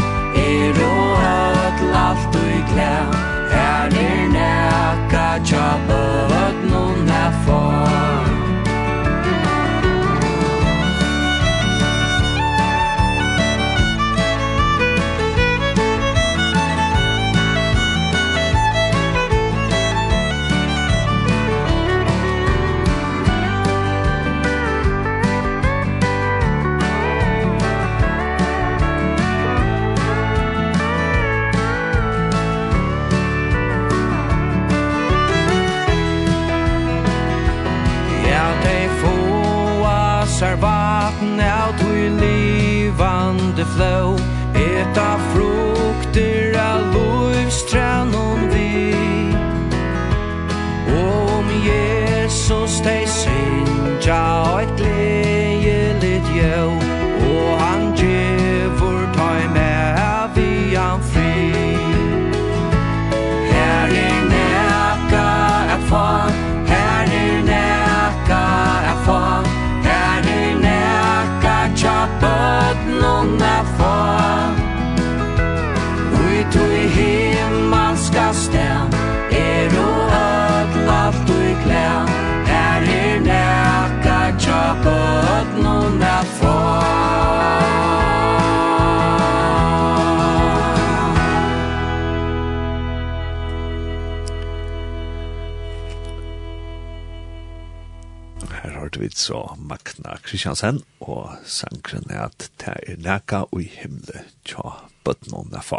[99.30, 104.72] så Magna Kristiansen, og sangren er at det er leka og i himle tja
[105.06, 105.78] bøtnån er fa.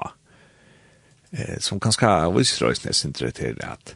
[1.35, 3.95] Eh, som kanskje er visrøys nesten til at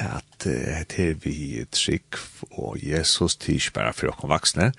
[0.00, 2.14] at det er vi trygg
[2.52, 4.70] og Jesus tids bare for åkken vaksne,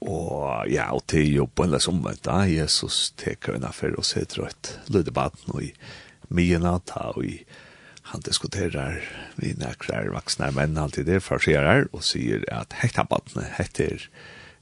[0.00, 4.34] og ja, og til på en løs omvendt da, Jesus teker unna for oss et
[4.38, 5.72] rødt lødebaten og i
[6.34, 7.44] mye ta og i
[8.10, 9.00] han diskuterar
[9.40, 14.08] vi nekrar vaksna menn alltid det farserar og sier at hekta badne heter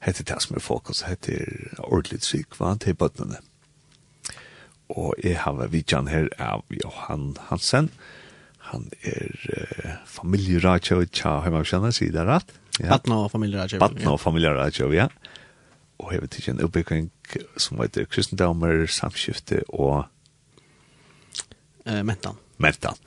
[0.05, 1.03] heter det som er fokus.
[1.09, 2.77] Heter ordentlig syk va?
[2.79, 3.41] Til badnene
[4.89, 7.91] og jeg har vidjan her av Johan Hansen.
[8.71, 12.93] Han er uh, familjeratjøy tja heima kjenner sier det rett ja.
[12.93, 15.09] Batna og familjeratjøy Batna og familjeratjøy ja.
[15.99, 17.11] Og jeg vet ikke en oppbygging
[17.59, 20.07] som heter kristendommer samskifte og
[21.89, 22.99] Eh, mentan mentan.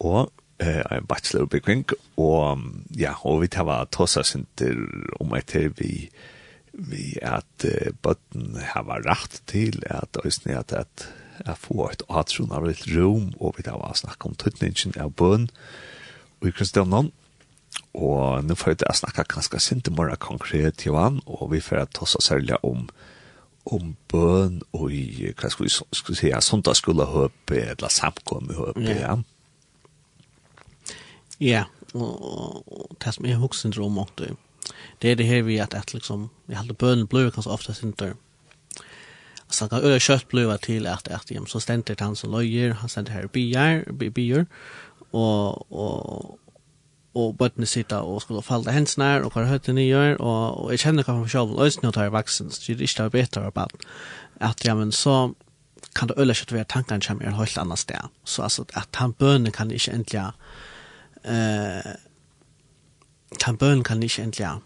[0.00, 1.86] Og eh ein bachelor bekving
[2.16, 2.60] og
[2.96, 4.76] ja, og vi tava tossa sinter
[5.20, 6.10] om et vi
[6.72, 11.08] vi at uh, button hava rett til at øysni at at
[11.46, 15.48] at få et atrun av et rom og vi tava snakka om tutningen av bøn
[16.40, 17.12] og i kristendomn
[17.94, 22.58] og nå får jeg snakka ganske sinte mora konkret Johan, og vi får tossa særlig
[22.62, 22.88] om
[23.70, 29.16] om bøn og i, hva skal vi, skal si, si, søndagsskolehøpe, eller samkommehøpe, ja.
[31.40, 34.34] Ja, og, og, og det som jeg er om også,
[35.02, 38.12] det er det her vi at, at liksom, jeg halte bøn bløy kanskje ofte synder.
[39.50, 42.88] Så kan øye kjøtt bløy til at, at, at så stender han som løyer, han
[42.88, 43.82] stender her bier,
[44.14, 44.44] bier,
[45.12, 46.38] og, og,
[47.14, 50.84] og bøttene sitter og skulle falle hensene her, og hva høytene gjør, og, og jeg
[50.84, 53.86] kjenner hva for selv, og jeg tar vaksen, så det er ikke bedre å barn.
[54.40, 55.32] At ja, men så
[55.96, 58.10] kan det øyne kjøtt være tankene kommer i en helt annet sted.
[58.24, 60.26] Så altså, at han bønene kan ikke endelig,
[61.24, 61.94] eh,
[63.42, 64.60] han bønene kan ikke endelig,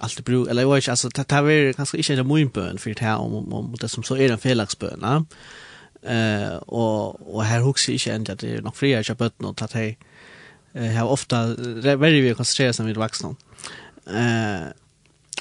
[0.00, 2.90] allt det bruk eller jag vet alltså det här är kanske inte en bön för
[2.90, 5.26] det här om, om, om det som så är en felaktsbön
[6.02, 9.72] eh och och här huxar jag inte att det är några fria köpet något att
[9.72, 9.98] hej
[10.72, 13.36] eh har ofta väldigt vi koncentrerar sig vid vuxna.
[14.06, 14.72] Eh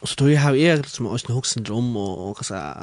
[0.03, 2.75] så då har jag som också en huxsyndrom och och kanske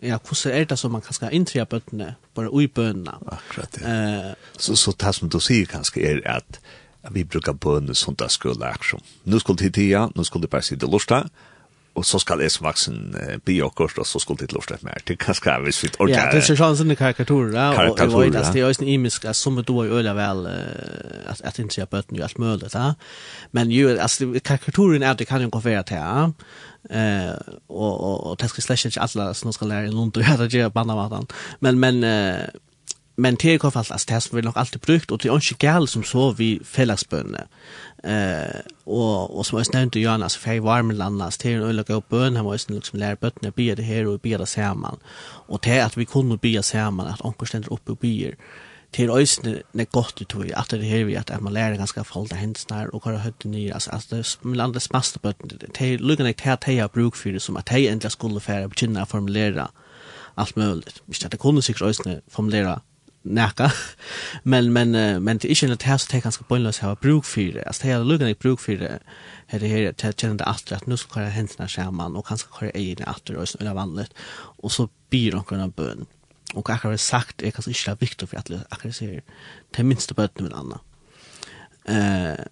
[0.00, 3.18] ja, hur är det som man kanske intria har på bara i bötterna.
[3.26, 3.84] Akkurat det.
[3.84, 6.60] Eh, så, så det som du säger kanske är att
[7.10, 9.00] vi brukar bötterna sånt där skulle action.
[9.22, 11.28] Nu skulle det ja, nu skulle det bara det lusta,
[11.98, 15.02] og så skal jeg som vaksen uh, bli akkurat, og så skulle det lufta mer.
[15.08, 15.34] Det kan
[15.64, 16.14] hvis vi sitt orkar.
[16.14, 18.88] Ja, det är chansen i karikaturer karikaturer, og jeg vet at det er også en
[18.88, 20.46] imisk at som då är öle väl
[21.26, 22.74] at att ikke jag bötten ju alt mulig.
[22.74, 22.92] va?
[23.52, 26.30] Men jo, altså, karikaturen er at det kan jo gå for til, ja.
[26.90, 27.34] Eh
[27.68, 30.54] og, og det skal slett ikke alle som skal lære i Lund och göra det
[30.54, 31.22] gjør andra
[31.60, 32.04] Men men
[33.18, 35.30] men det er i hvert fall altså det som vi nok alltid brukt, og det
[35.30, 37.48] er ikke galt som så vi fellesbønene.
[38.04, 41.50] Eh, og, og som jeg nevnte, Jan, altså for jeg var med landet, altså det
[41.50, 44.20] er en øyne og bøn, han må også liksom lære bøttene, bia det her og
[44.20, 45.02] bia det sammen.
[45.48, 48.38] Og det er at vi kunne bia sammen, at onker stender oppe og bier,
[48.96, 52.04] det er også nek godt ut i, at det her vi, at man lærer ganske
[52.04, 54.80] folk det hendes nær, og hva er høyde nye, altså, altså det er med andre
[54.80, 57.90] smaste bøttene, det er lukkende til at jeg har bruk for det, som at jeg
[57.90, 59.66] endelig skulle fære, begynne å formulere
[60.38, 61.02] alt mulig.
[61.06, 62.78] Hvis det kunne sikkert også formulere
[63.28, 63.72] näka.
[64.42, 64.90] men men
[65.24, 67.64] men det är inte det här så det ganska poänglöst här bruk för det.
[67.64, 68.98] Alltså det är lugan inte bruk för det.
[69.50, 72.70] Det här det känner det att att nu ska köra händerna skärman och kanske köra
[72.70, 74.14] egna att och så vanligt.
[74.62, 76.06] Och så blir de kunna bön.
[76.54, 78.50] Och jag har sagt det är kanske inte viktigt för att
[78.84, 79.22] jag ser
[79.70, 80.78] det minsta bönen med andra.
[81.84, 82.44] Eh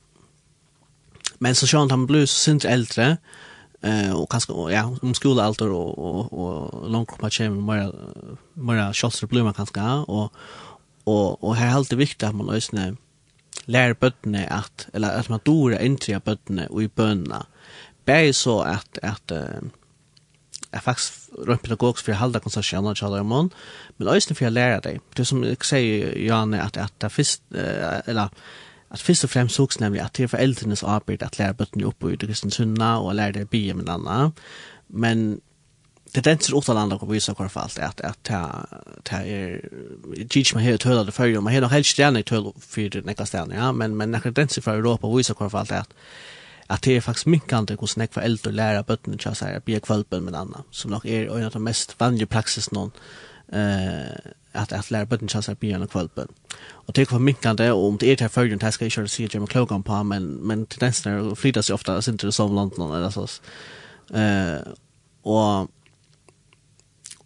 [1.38, 3.16] men så sjön han blir så sent äldre
[3.80, 7.92] eh och kanske ja om skola allt och och och långt komma hem mer
[8.54, 10.32] mer shots blomma kanske och
[11.06, 12.94] og, og her er alltid viktig at man også
[13.66, 17.46] lär bøttene at, eller at man dora inntrya bøttene og i bönna
[18.06, 19.68] Bare så at, at uh,
[20.72, 21.12] er faktisk
[21.48, 23.50] rønt pedagogisk for å holde konsesjoner til alle mån,
[23.98, 25.00] men også for å lære deg.
[25.10, 28.30] Det er som jeg sier, Janne, at, at det først, uh, eller,
[28.94, 32.06] at først og fremst sågs nemlig at det er foreldrenes arbeid at lære bøttene opp
[32.06, 34.30] i det kristne sunna og lære det bie med andre,
[34.88, 35.40] men
[36.12, 38.66] tendenser utanlanda på vissa kvar fall att att ta
[39.02, 39.68] ta är
[40.28, 43.26] teach mig hur töla det för ju man har helt stjärna töl för det nästa
[43.26, 45.94] stjärna ja men men när tendenser för Europa vissa kvar fall att
[46.66, 49.80] att det är faktiskt mycket minkande hur snäck för äldre lära bötten så här bli
[49.80, 52.90] kvalpen med andra som nog är en av de mest vanliga praxis någon
[53.52, 56.28] eh att att lära bötten så här bli en kvälpen
[56.86, 59.28] och det kommer minkande och om det är till följden här ska jag köra sig
[59.32, 63.26] Jim Clogan på men men tendenser flyttas ju ofta inte det som London eller så
[64.16, 64.60] eh
[65.22, 65.70] och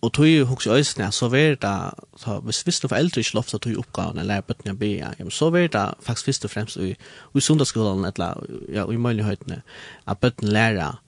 [0.01, 1.75] Og tog jo hos øysene, så var det,
[2.17, 4.89] så hvis visste for eldre ikke lov til å tog oppgaven eller lære bøttene be,
[4.97, 6.95] ja, så var det faktisk først og fremst i,
[7.35, 8.41] i sundagsskolen, eller
[8.73, 9.61] ja, i mulighøytene,
[10.09, 11.03] at bøttene lærer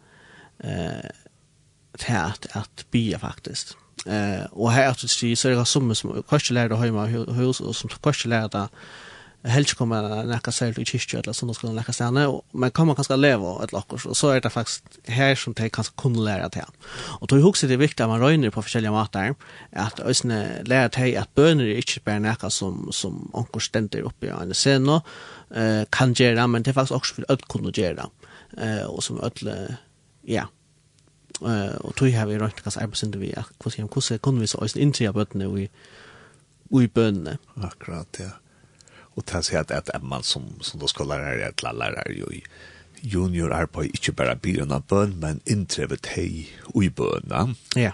[0.65, 1.09] eh,
[1.99, 3.73] til at, at be faktisk.
[4.07, 7.25] Eh, og her at du det så er det som som kanskje lærer det hjemme
[7.33, 8.69] hos, og som kanskje lærer det
[9.45, 13.17] helst kommer näka sig i kyrkan eller sådana skulle näka stanna kan man kommer kanske
[13.17, 16.63] leva ett lockor och så är det faktiskt här som det kanske kunna lära till
[17.21, 19.35] och då är också det viktigt att man röjner på olika matar
[19.73, 24.27] att ösne lära till att böner är inte bara näka som, som onkor ständer uppe
[24.27, 28.11] i en scen eh, kan göra men det är faktiskt också för att kunna göra
[28.59, 29.77] eh, och som ödle
[30.23, 30.49] ja.
[31.41, 34.83] Eh, och då har vi röjt kanske arbetsinter vi att hur kunde vi så ösne
[34.83, 35.71] intrya bötene vi
[36.85, 38.31] i bönene akkurat ja
[39.17, 42.07] og ta sig att at en man som som da då ska et det att
[42.11, 42.43] jo i
[43.03, 43.85] junior är på
[44.17, 47.57] bare bara av bøn, men inntrevet hei och i bön.
[47.77, 47.93] Ja.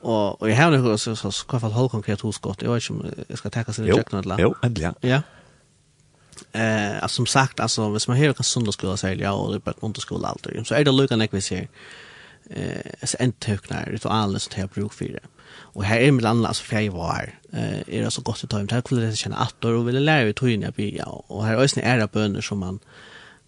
[0.00, 2.62] Og, og jeg har hørt så, så, så hva fall hold konkret hos godt.
[2.62, 5.08] Jeg vet ikke om jeg skal tenke seg i kjøkkenet eller Jo, endelig, ja.
[5.08, 5.20] ja.
[6.54, 9.66] Eh, altså, som sagt, altså, hvis man hører hva sundagsskola sier, ja, og det er
[9.66, 11.60] bare underskola alt, så er det lukkene jeg vil si,
[12.50, 15.20] eh, så en tøkner, ritualet som jeg har bruk for det.
[15.72, 17.34] Och här är mellan alltså fjärde var.
[17.52, 20.22] Eh är det så gott att ta hem till det känna att och vill lära
[20.22, 22.78] ut hur jag blir och här är det era bönder som man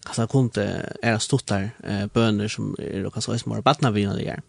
[0.03, 4.41] kanske kunde era stottar eh bönder som är och kanske små barn av vinare där.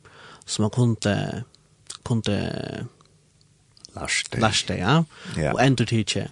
[0.45, 1.45] Så man kunde
[2.03, 2.87] kunde
[3.95, 4.39] lasta.
[4.39, 5.05] Lasta ja.
[5.37, 5.53] ja.
[5.53, 6.31] Och ändå teacher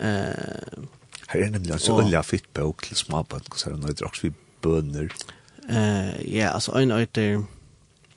[0.00, 0.78] Eh
[1.26, 4.32] Här är nämligen så olja fitt bok till småbarn så det är några också vi
[4.60, 5.12] bönder.
[5.68, 7.44] Eh ja, alltså en öter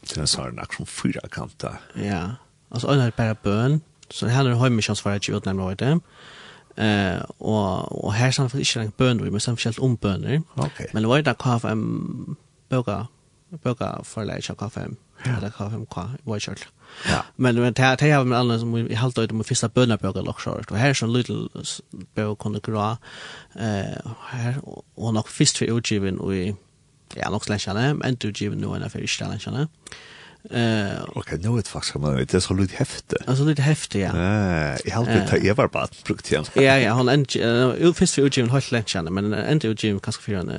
[0.05, 1.77] til en sånn den som fyra kanta.
[1.95, 2.35] Ja,
[2.69, 3.81] alltså en är bara bön.
[4.09, 5.99] Så här har jag mycket chans för att jag utnämna vad det
[6.75, 10.41] Eh och och här samfällt inte långt böner, men samfällt om böner.
[10.55, 10.87] Okay.
[10.93, 12.35] Men vad det kvar en
[12.69, 13.07] böga
[13.63, 14.89] böga för lägga kaffe.
[15.23, 16.09] Eller KFM med kvar.
[16.23, 16.57] Vad kör.
[17.09, 17.23] Ja.
[17.35, 20.21] Men men det det har med andra som vi helt ut med första böner böga
[20.21, 20.71] lockshort.
[20.71, 21.47] Och här är så little
[22.15, 22.97] bö kunde gra.
[23.55, 24.55] Eh här
[24.95, 26.33] och nog först för utgiven och
[27.18, 29.68] ja, nok slensjane, men du giver noe enn for ikke slensjane.
[30.43, 33.22] Uh, ok, nå det faktisk man det er så litt heftig.
[33.32, 34.11] Altså litt heftig, ja.
[34.11, 36.49] Uh, jeg har alltid tatt Eva bare brukt igjen.
[36.59, 40.41] Ja, ja, han endte, uh, først for utgiven holdt lensjane, men endte utgiven kanskje for
[40.41, 40.51] en,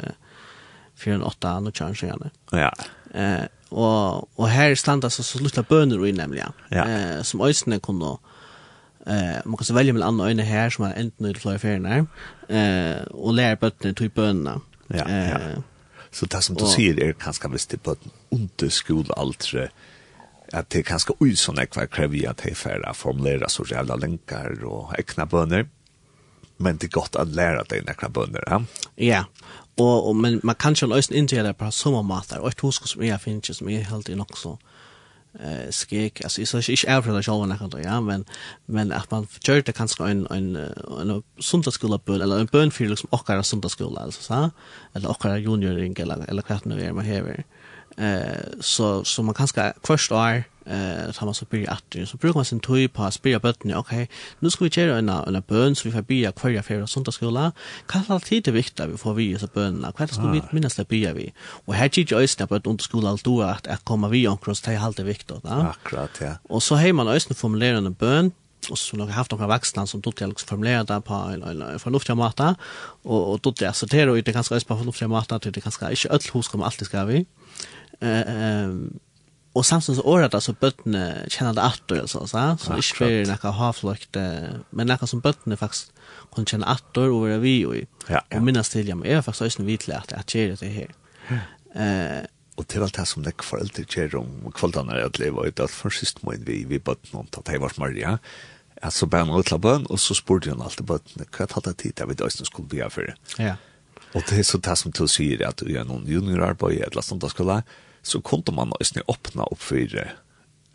[0.97, 2.73] for en åtta, nå kjører han Ja.
[3.15, 3.45] Uh,
[3.75, 6.55] og, og her standa så, så slutta bøner og nemlig, ja.
[6.73, 6.87] ja.
[6.87, 8.17] Uh, som øysene kunne,
[9.07, 12.07] Eh man kan så välja mellan andra ögon här som är enten i flera färgerna
[12.49, 14.61] eh och lära bötterna till bönorna.
[14.87, 15.39] Ja, ja.
[16.15, 19.69] Så det som du sier er kanskje hvis det på en underskolealtre,
[20.55, 24.61] at det er kanskje ui som ekva krevi at hei færre formulera så jævla lenkar
[24.69, 25.67] og ekna bønner,
[26.63, 28.61] men det er godt å lære deg ekna bønner, ja?
[29.03, 29.23] Ja,
[29.75, 32.87] og, og men man kan jo løsne inte det på samme måte, og et husk
[32.87, 34.55] som jeg finner som jeg helt i nok så,
[35.41, 38.25] eh skek alltså är så ich är för showen när ja men
[38.67, 40.57] men att man körde kanske en en
[41.01, 44.51] en söndagsskola på eller en bön för liksom och en söndagsskola alltså så
[44.93, 47.45] eller och en junior eller eller kvart nu är man här
[47.97, 52.39] eh så så man kanske först år eh så man så blir att så brukar
[52.39, 54.09] man sin tøy på att spela bötten okej
[54.41, 57.15] nu ska vi köra en en bön så vi får bya kvar för och sånt
[57.15, 57.53] skola
[57.87, 61.13] kan alltid det viktiga vi får vi så bönna vad ska vi minnas det bya
[61.13, 61.33] vi
[61.67, 64.55] och här gick ju på att under skola allt då att att komma vi omkring
[64.55, 66.35] så det är det viktigt va akkurat ja.
[66.43, 68.33] Och så har man ösn formulera en bön
[68.71, 72.17] och så har haft några vuxna som tog till att formulera det på eller förnuftig
[72.17, 72.55] mata
[73.03, 75.61] och och då det så det är det ganska är på förnuftig mata det är
[75.61, 77.27] ganska inte öll hus kommer alltid ska vi
[78.01, 78.69] eh
[79.55, 83.51] och samtidigt så året alltså bötterna känner det attor alltså så så är det några
[83.51, 84.17] havflökt
[84.71, 85.93] men några som bötterna faktiskt
[86.35, 88.37] kan känna attor och vara vi och ja, ja.
[88.37, 90.91] och minnas till ja, men är faktiskt ösn vitle att att det det här.
[91.75, 95.71] Eh och till allt det som det kvällt ger om kvällarna att leva ut att
[95.71, 98.19] för sist mån vi vi bötterna om att det var Maria
[98.83, 102.07] att så bara utla bön och så spurte hon alltid bötterna kvart det tid där
[102.07, 103.15] vi då skulle bli be för.
[103.39, 103.57] Ja.
[104.13, 107.21] Och det är så det som du säger att du gör någon juniorarbete eller sånt
[107.21, 107.63] där skulle
[108.05, 110.11] så kunde man nästan öppna upp för det.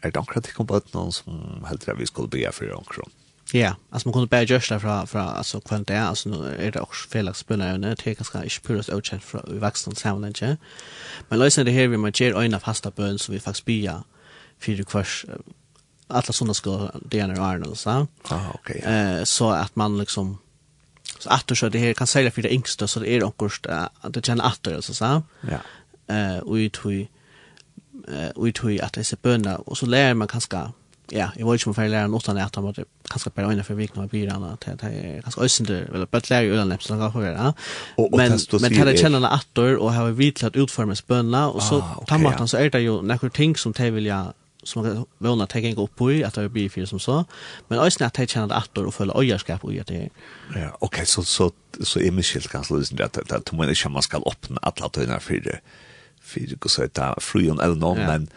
[0.01, 3.09] Är det akkurat att det kom på någon som helt vi skulle be för omkring?
[3.51, 6.55] Ja, alltså man kunde bara just där från, från alltså kvant det är, alltså nu
[6.59, 9.95] är det också fel att spela felakspelare, det är ganska inte purast utkänt från vuxna
[9.95, 10.57] samlingar.
[11.29, 14.03] Men lösen det här vi man ger öjna fasta bön som vi faktiskt bia
[14.59, 15.25] för kvars
[16.07, 18.07] alla sådana ska det är Arnold så.
[18.23, 18.81] Ah, okej.
[18.81, 20.37] Eh så att man liksom
[21.19, 23.49] så att så det här kan sälja för det yngsta så det är också
[24.01, 25.23] att det känner att det så så.
[25.41, 25.59] Ja.
[26.15, 26.69] Eh och ju
[28.07, 30.71] eh ut hur att det är bönna och så lär man kanske
[31.11, 33.95] ja, jag vill ju för lära lærer annat at det kanske bara innan för vik
[33.95, 37.11] några blir annat att det är kanske ösende eller bara lærer ju øyne, så kan
[37.11, 37.53] höra.
[37.97, 41.83] Men men det känner att attor och har vi til att utforma spönna och så
[42.07, 44.33] tar man så är det ju några ting som det vill jag
[44.63, 47.25] som man vånar att gå upp på att det blir fyra som så
[47.67, 50.09] men ösna när det känner att attor och följa öjarskap och det.
[50.55, 51.51] Ja, okej så så
[51.83, 53.53] så är mycket kanske det att att
[53.91, 55.59] man ska öppna alla tøyna för det
[56.29, 58.27] för det går så ta fruon eller någon men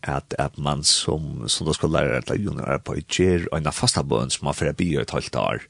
[0.00, 4.02] att att man som som då ska lära att junior på ett ger en fasta
[4.02, 5.62] bön som man för att bli ett halvt år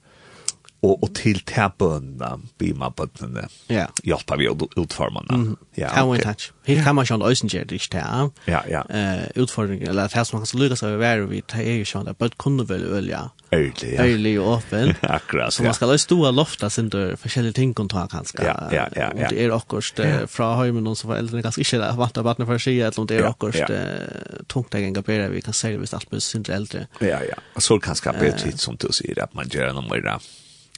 [0.83, 3.89] og, og til til bønene, bima bønene, ja.
[4.07, 5.41] hjelper vi å utforma den.
[5.49, 5.57] Mm.
[5.79, 6.27] Ja, Power okay.
[6.29, 6.53] touch.
[6.69, 8.31] Helt kan man ikke løse det ikke til.
[8.47, 8.83] Ja, ja.
[8.87, 12.05] Eh, utfordringen, eller det som man kan lukke seg over være, vi tar jo ikke
[12.05, 13.25] at bønene kunne vel ølja.
[13.53, 14.05] Øylig, ja.
[14.05, 14.95] Øylig og åpen.
[15.19, 18.45] Akkurat, Så man skal løse stå og lofte sin dør, forskjellige ting kan ta kanskje.
[18.45, 19.11] Ja, ja, ja.
[19.11, 22.47] Om det er akkurat fra høymen, noen som foreldrene kanskje ikke er vant av vattnet
[22.47, 24.43] for å si, eller om det er akkurat ja, ja.
[24.53, 26.87] tungt jeg engaberer, vi kan se det hvis alt blir sin eldre.
[27.03, 27.41] Ja, ja.
[27.59, 30.21] Så kanskje bedre tid, som du sier, at man gjør noe mer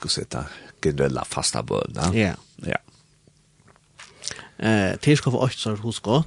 [0.00, 0.44] skulle sitta
[0.82, 2.16] generella fasta böna.
[2.16, 2.34] Ja.
[2.56, 2.78] Ja.
[4.56, 6.24] Eh, det ska vara åtta hos gå.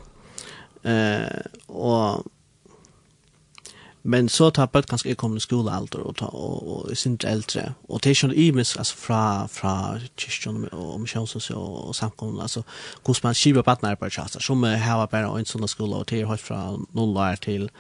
[0.83, 2.25] Eh, och
[4.05, 7.99] men så tappar det kanske kommer skola allt och ta och och sin äldre och
[8.03, 12.63] det är ju imis alltså fra fra kyrkan och om chans så och samkomna alltså
[13.05, 16.25] hur man skiva partner på chasta som har bara en sån skola och det är
[16.25, 17.71] helt från noll till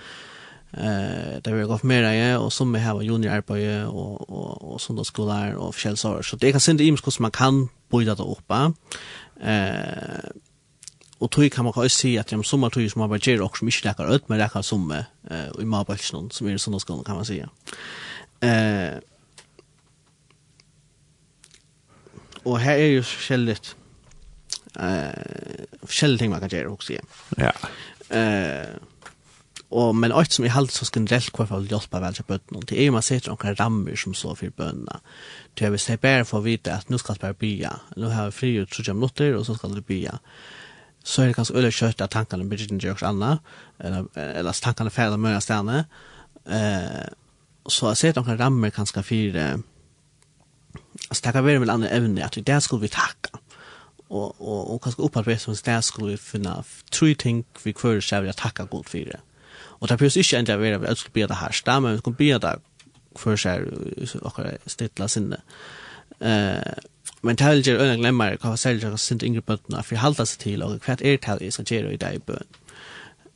[0.77, 4.73] Eh där vi har gått mer ja och som vi har junior arbete och och
[4.73, 8.51] och söndagsskola och fjällsår så det kan synd i hur man kan bryta det upp.
[9.41, 10.29] Eh
[11.17, 13.57] och tror kan man också se att de som har tog som har varit och
[13.57, 17.25] som inte läkar ut men läkar som eh i Marbälsen som är söndagsskolan kan man
[17.25, 17.49] säga.
[18.39, 18.99] Eh
[22.43, 23.75] och här är ju skälligt
[24.79, 26.93] eh uh, ting man kan göra också.
[27.37, 27.53] Ja.
[28.09, 28.67] Eh
[29.73, 32.61] Og, men alt som i halt så generelt hva for å hjelpe vel til bøttene,
[32.69, 34.99] det er man ser några rammer som så for bøttene.
[35.57, 38.31] Det er hvis jeg bare att vite at nu skal jeg bya, nu har vi
[38.31, 40.19] fri ut 30 minutter, og så skal det bya.
[41.03, 43.39] Så er det ganska öle kjøtt at tankene blir ikke görs anna
[43.79, 45.85] eller, eller tankene ferdig med å stjerne.
[46.45, 47.07] Eh,
[47.67, 49.39] så jeg ser några rammer kanskje for,
[51.09, 53.39] altså det kan være vel evne, att det skulle vi tacka
[54.13, 58.23] og og og kanskje opparbeidet som stær skulle vi finna tre ting vi kvar skal
[58.23, 59.19] vi takka god for det.
[59.83, 62.17] Og det behøver ikke enda være at vi skulle be det her men vi skulle
[62.17, 62.53] be det
[63.19, 63.67] for seg
[64.23, 65.37] akkurat stettla sinne.
[66.23, 66.73] Uh,
[67.23, 70.27] men det er ikke øyne glemmer hva selv jeg synes yngre bøttene, for jeg halter
[70.29, 72.47] seg til, og hva er det jeg skal gjøre i dag i bøn.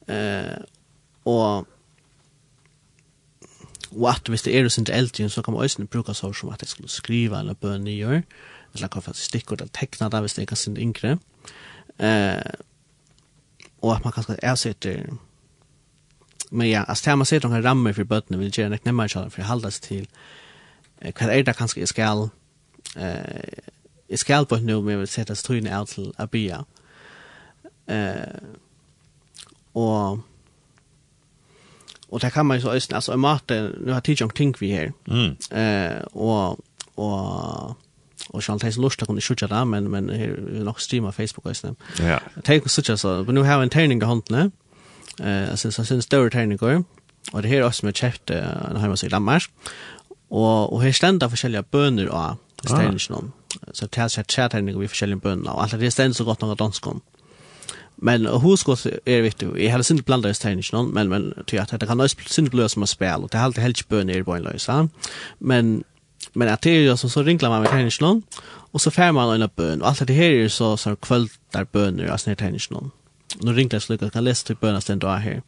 [0.07, 0.63] Uh,
[1.25, 1.67] og
[3.97, 6.61] og at hvis det er sin eldre, så kan man også bruke så som at
[6.61, 8.21] jeg skulle skrive eller bøn i gjør,
[8.75, 11.17] eller hva for stikkord eller tekna det hvis det er sin yngre.
[11.99, 12.51] Uh,
[13.81, 15.17] og at man kanskje avsetter
[16.49, 19.41] men ja, alltså man ser de här rammer för bötterna vill göra näckna mer för
[19.41, 20.07] att hålla sig till
[21.01, 22.29] vad är det kanske jag ska
[22.95, 23.67] eh
[24.07, 26.65] jag ska på nu men vill sätta strun ut till Abia.
[27.85, 28.11] Eh
[29.73, 30.19] och
[32.09, 34.71] och det kan man ju så östen alltså i maten nu har tid ting vi
[34.71, 34.93] här.
[35.07, 35.35] Mm.
[35.49, 36.59] Eh och
[36.95, 37.69] och
[38.29, 40.05] och jag har lust att kunna skjuta där men men
[40.63, 41.79] nog streama Facebook och sånt.
[41.99, 42.19] Ja.
[42.43, 44.51] Tänk så så men nu har en träning i handen,
[45.19, 46.83] Eh, altså så sin större terninger.
[47.33, 49.49] Og det her er også med jeg kjøpte en hjemme i Danmark.
[50.29, 53.27] Og, og her stender forskjellige bøner av sterningene.
[53.27, 53.73] Ah.
[53.73, 55.51] Så det chat tre terninger vi forskjellige bøner.
[55.51, 57.01] Og alt det stender så godt noe danskon.
[57.97, 59.57] Men Men huskot er viktig.
[59.57, 62.67] Jeg har sint blandar i sterningene, men, men til at det kan også sint bløy
[62.67, 63.23] som å spille.
[63.23, 64.87] Og det er alltid helst bøner i bønløysa.
[65.39, 65.83] Men
[66.33, 68.23] men at det er så, så rinklar man med terningslån,
[68.73, 72.11] og så färmar man en bøn, og alt det her er så, så kvöldar bøner
[72.11, 72.91] av sånne terningslån
[73.43, 75.39] nu ringte jeg slik, og kan læse til bønder den dør her.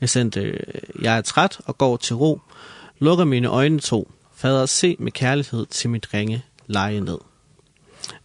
[0.00, 0.60] Jeg sendte,
[1.02, 2.40] jeg er træt og går til ro,
[2.98, 7.18] lukker mine øjne to, fader se med kærlighed til mit ringe leje ned.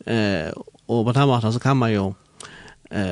[0.08, 0.52] Øh,
[0.88, 2.14] og på den måten, så kan man jo,
[2.94, 3.04] øh,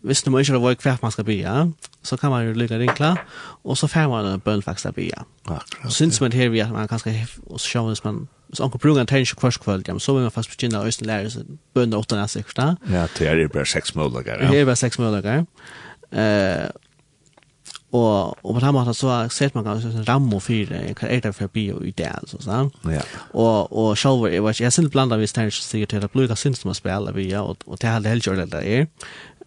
[0.00, 1.64] hvis du må ikke hvor hvert man skal be, ja,
[2.02, 3.26] så kan man jo lægge den klar,
[3.64, 5.22] og så får man en bøn faktisk at be, ja.
[5.46, 5.92] Akkurat.
[5.92, 9.02] Synes man her, vi at man kanskje, og så sjovt, hvis man hvis anker bruker
[9.02, 11.98] en terrensk kvarskvöld, ja, men så vil man fast begynne å øyne lære seg bønne
[11.98, 12.68] åttan er sikkert da.
[12.92, 14.38] Ja, det er bare seks målager.
[14.40, 14.52] Ja.
[14.52, 15.44] Det er bare seks målager.
[16.14, 16.68] Eh,
[17.94, 21.20] og, og på den måten så ser man kanskje en ramme og fire, hva er
[21.22, 22.72] det for bio i det, altså, sånn.
[22.90, 23.04] Ja.
[23.30, 26.14] Og, og sjåver, jeg vet ikke, jeg synes blant av hvis terrensk sier til at
[26.14, 26.76] bruker synes som å
[27.14, 28.88] vi, ja, og, og det er helt helt det er.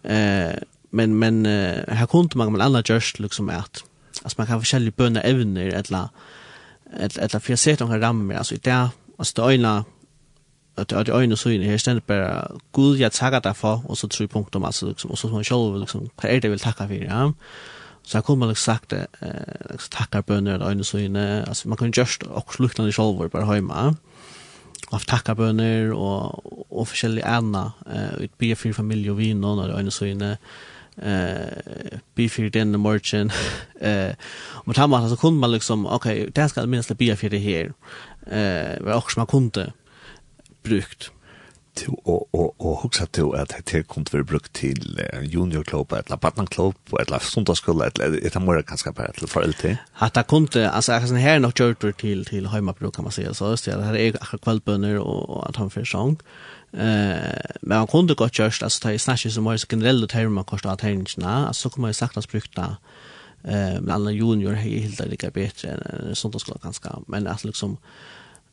[0.04, 0.56] Eh,
[0.96, 3.82] men, men uh, her kunne man med alle gjørst liksom at,
[4.22, 6.26] altså man kan forskjellige bønne evner, eller annet,
[6.92, 9.84] eller för jag ser de rammer alltså i där och det
[10.74, 13.98] att att det ena så inne här ständigt bara gud jag tackar dig för och
[13.98, 16.88] så tre punkter alltså liksom och så man själv liksom vad är det vill tacka
[16.88, 17.32] för ja?
[18.02, 19.00] Så jag kommer liksom sagt eh
[19.70, 23.30] liksom tackar böner eller ena så inne alltså man kan just också lukta det själv
[23.30, 23.96] bara hemma
[24.90, 30.04] av tackarböner och och försäljning anna eh utbe för familj och vänner och ena så
[30.04, 30.38] inne
[31.02, 33.32] eh for den the merchant
[33.80, 34.14] eh
[34.66, 37.38] och han var så kunde man liksom okej okay, det ska minst bli för det
[37.38, 37.72] här
[38.26, 39.72] eh var också man kunde
[40.62, 41.10] brukt.
[41.74, 45.92] Till och och och huxa till att det här kunde vara brukt till junior club
[45.92, 50.22] eller partner club eller söndagsskola eller ett amor kanske bara till för LT att det
[50.22, 53.96] kunde alltså alltså här nog kört till till hemmabruk kan man säga så det här
[53.96, 56.18] är kvällböner och att han för sång eh
[56.72, 60.70] Eh, men man kunde gott just alltså ta i snatches som var generellt termer kostet
[60.70, 62.60] av tegningsene, altså så kommer man jo sagt att brukte
[63.44, 67.78] eh, men alla junior hej helt det lika bättre än skulle ganska, men alltså liksom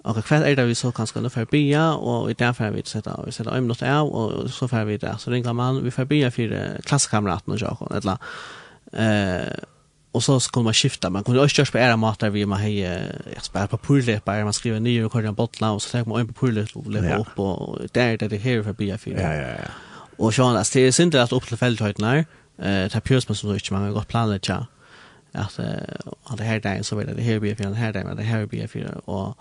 [0.05, 2.83] Och kväll är det vi så kanske nu för bia och i där för vi
[2.83, 5.91] sätta vi sätta om något av och så för vi där så ringer man vi
[5.91, 8.17] för bia för klasskamraten och jag eller
[8.93, 9.53] eh
[10.15, 12.79] och så skulle man skifta man kunde också på era matar vi man hej
[13.53, 16.33] jag på pullet man skriver nya och korta bottlar och så tar man en på
[16.33, 19.69] pullet och lägger upp och där där det här för bia för ja ja ja.
[20.17, 22.25] Och så att det är inte att upp till fälthöjden när
[22.67, 24.65] eh tar pjörs man så inte man har gått planet ja.
[25.31, 25.59] Att
[26.23, 28.45] att det här dagen så vill det här bia för den här dagen det här
[28.45, 29.37] bia för och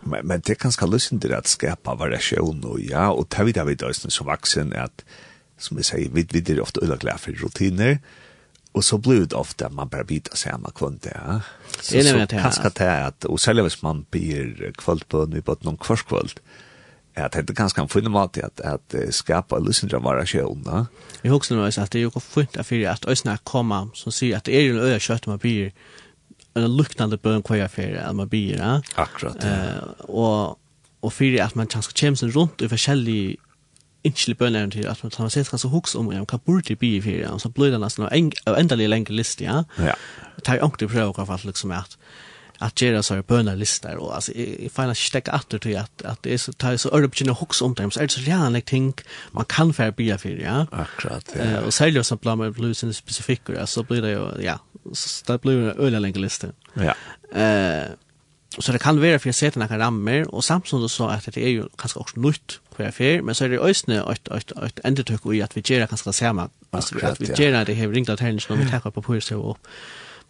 [0.00, 3.52] men men det kan ska lyssna till at skapa variasjon, og ja och tar vi
[3.52, 5.04] där vi då så vaksen, at,
[5.58, 7.98] som vi sier, vi vi det ofte ödla for rutiner
[8.72, 11.20] Och så blir det ofta man bara byta sig hemma kvant det.
[11.26, 11.40] Ja.
[11.80, 15.42] Så, det så kanske det är att, och särskilt hvis man blir kvöld på nu
[15.42, 16.40] på någon kvarskvöld,
[17.14, 20.86] är att det ganska fin mat att, att skapa och lyssna till våra kön.
[21.22, 24.36] Jag också nu att det är ju fint att för att ösna komma som säger
[24.36, 25.72] att det är ju en öra kött man blir
[26.54, 28.58] en luktande bön kvar för att man blir.
[28.58, 28.82] Ja.
[28.94, 29.36] Akkurat.
[29.40, 29.48] Ja.
[29.48, 30.60] Eh, och
[31.00, 33.36] och för att man kanske känns runt i forskjellige
[34.04, 36.96] ikke bønner til at man tar seg så hoks om ja, hva burde det bli
[36.96, 39.62] i fire, og så blir det nesten en endelig lenge liste, ja.
[39.78, 39.94] Ja.
[40.40, 41.98] Det er ordentlig prøve hva fall, liksom, at
[42.60, 46.20] at gjøre så bønner lister, og altså, jeg finner ikke stekke atter til at, at
[46.24, 48.64] det er så, tar så øre begynner hoks om dem, så er det så reanlig
[48.68, 48.90] ting
[49.32, 50.66] man kan fære bia for, ja.
[50.72, 51.46] Akkurat, ja.
[51.46, 54.58] Eh, og særlig også blant med blusene spesifikker, ja, så blir det jo, ja,
[54.92, 56.52] så det blir en øyelig lenge liste.
[56.76, 56.92] Ja.
[57.32, 57.96] Eh,
[58.58, 61.40] så det kan være for jeg ser til noen rammer, og samtidig så at det
[61.44, 64.84] er jo kanskje også nytt, hver fer, men så er det øysene et, et, et
[64.88, 66.50] endetøk i at vi gjør kanskje det samme.
[66.72, 69.54] Altså, at vi gjør det her ringt av ternings når vi takker på pyrse og
[69.54, 69.74] opp.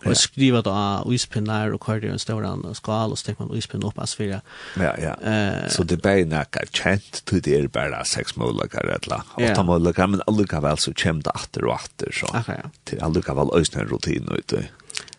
[0.09, 3.85] Og skriva da uispinnar og kvardir en stauran og skal, og så tenker man ispinn
[3.85, 5.13] opp as Ja, ja.
[5.21, 10.09] Uh, så det er nekka kjent til det er bare seks målakar eller åtta målakar,
[10.09, 14.69] men allukavall så kjem det atter og atter, så okay, til allukavall en rutin ute.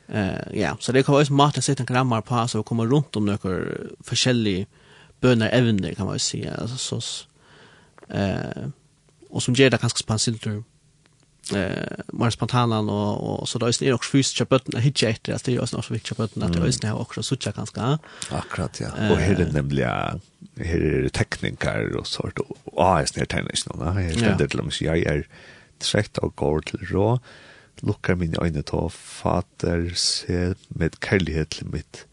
[0.10, 2.90] Eh ja, så det kan være mat å sette en grammar på, så vi kommer
[2.90, 4.66] rundt om noen forskjellige
[5.22, 7.26] bønner evner, kan man jo säga alltså så
[8.10, 8.70] eh
[9.30, 10.46] och som gjør det ganske spontant
[11.56, 15.44] eh mer spontana och och så då är det också fysiskt bötna hitcha efter att
[15.44, 18.00] det är också viktigt bötna att det är også också så tjocka ganska
[18.30, 19.12] akkurat ja.
[19.12, 20.22] Och här är nämligen
[20.58, 24.84] her er tekniker och sort og ah är snäv tennis då nej ständer till mig
[24.84, 25.28] jag är
[25.80, 27.20] trött och går till rå
[27.82, 32.06] lukkar mine øyne til å fater se med kærlighet til mitt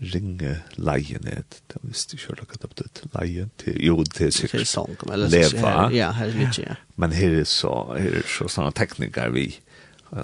[0.00, 1.60] ringe leien et.
[1.72, 3.06] Det visste ikke hva det betyr.
[3.16, 4.64] Leien til, jo, det er sikkert.
[4.64, 6.76] Til sånn, eller så, her, ja, her er litt, ja.
[7.00, 9.48] Men her er så, her er så sånne teknikker vi,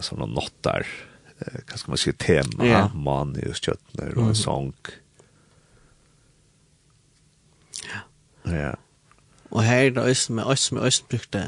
[0.05, 0.87] sånne nottar,
[1.39, 2.85] eh, hva skal man si, tema, ja.
[2.93, 4.71] mann i skjøttene, og en sång.
[7.89, 8.05] Ja.
[8.53, 8.73] Ja.
[9.53, 11.47] Og her er det også med oss, som er også brukte,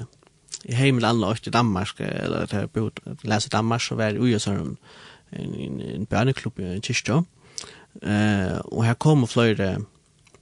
[0.65, 2.91] i heimel alle i Danmark, eller til å
[3.29, 4.77] lese Danmark, så var det ui og sånn,
[5.35, 7.27] en, en, en børneklubb i en kyrkjøm,
[8.03, 9.77] Eh, og her kom flere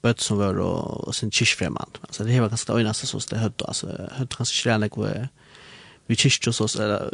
[0.02, 2.00] bøtt som var og, og sin kyrkfremmand.
[2.08, 3.68] Altså det var ganske det øyneste som det høyde.
[3.68, 5.28] Altså høyde ganske kjærlig hvor
[6.10, 7.06] vi kyrkje hos oss, eller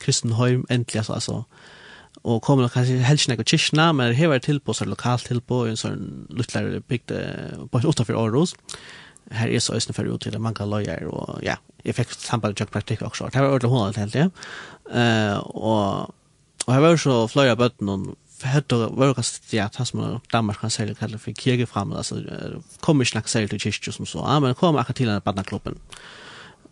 [0.00, 1.18] kristen høym, endelig altså.
[1.18, 1.42] altså
[2.26, 4.96] og kommer nok kanskje helst ikke kyrkjene, men her var det tilpå, så er det
[4.96, 7.20] lokalt tilpå, i en sånn luttlere bygde
[7.72, 8.54] bare utenfor Aarhus.
[9.30, 12.58] Her er så østene for ut til det mange løyer, og ja, jeg fikk samband
[12.58, 13.30] med praktikk også.
[13.32, 14.28] Det var ordentlig hundre til, ja.
[14.88, 16.14] Uh, og,
[16.66, 20.94] og her var så fløyere bøttene, hade varit det att han som Danmark kan sälja
[20.94, 21.94] kallar för kirke fram
[22.80, 25.78] kom ikke nok sälja til kyrkor som så ja men kom akkurat til denne badnaklubben.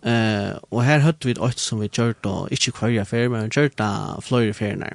[0.03, 3.51] Eh og her hade vi et øyne som vi gjort då inte kvar affär men
[3.51, 4.93] gjort då flöjer affärer.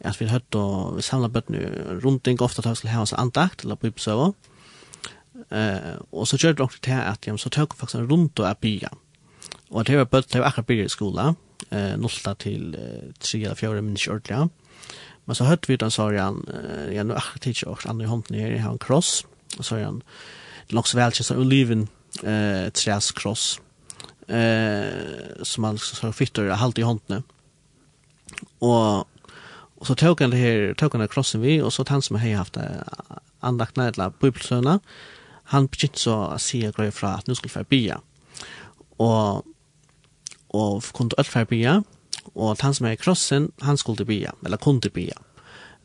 [0.00, 1.58] At vi hade då vi samlet bøttene
[2.02, 4.34] rundt runt ofte ofta vi skulle ha oss andakt eller på så.
[5.50, 8.88] Eh og så gjorde också det til at, ja, så tog rundt og er bya.
[9.70, 11.34] Og det var bara det var akkurat bya skola
[11.70, 12.76] eh til till
[13.20, 14.65] 3 eller 4 minuter ordentligt.
[15.26, 16.42] Men så hørte vi den, så har han,
[16.92, 19.24] jeg nå akkurat ikke også, andre i hånden her, jeg har en kross,
[19.58, 20.02] og så har han,
[20.70, 21.88] så velkjens av oliven,
[22.22, 23.46] eh, træs kross,
[24.28, 27.26] eh, som han så fytter halvt i hånden.
[28.62, 29.06] Og,
[29.76, 32.20] og så tok han det her, tok han det krossen vi, og så han som
[32.22, 32.58] har haft
[33.42, 34.78] andakt nedla bibelsøna,
[35.52, 38.00] han begynte så å si og grøy fra at nå skulle vi bia.
[39.02, 39.46] Og,
[40.56, 41.76] og kunne alt være bia,
[42.34, 45.20] og han som er i krossen, han skulle bya, eller kunne bya.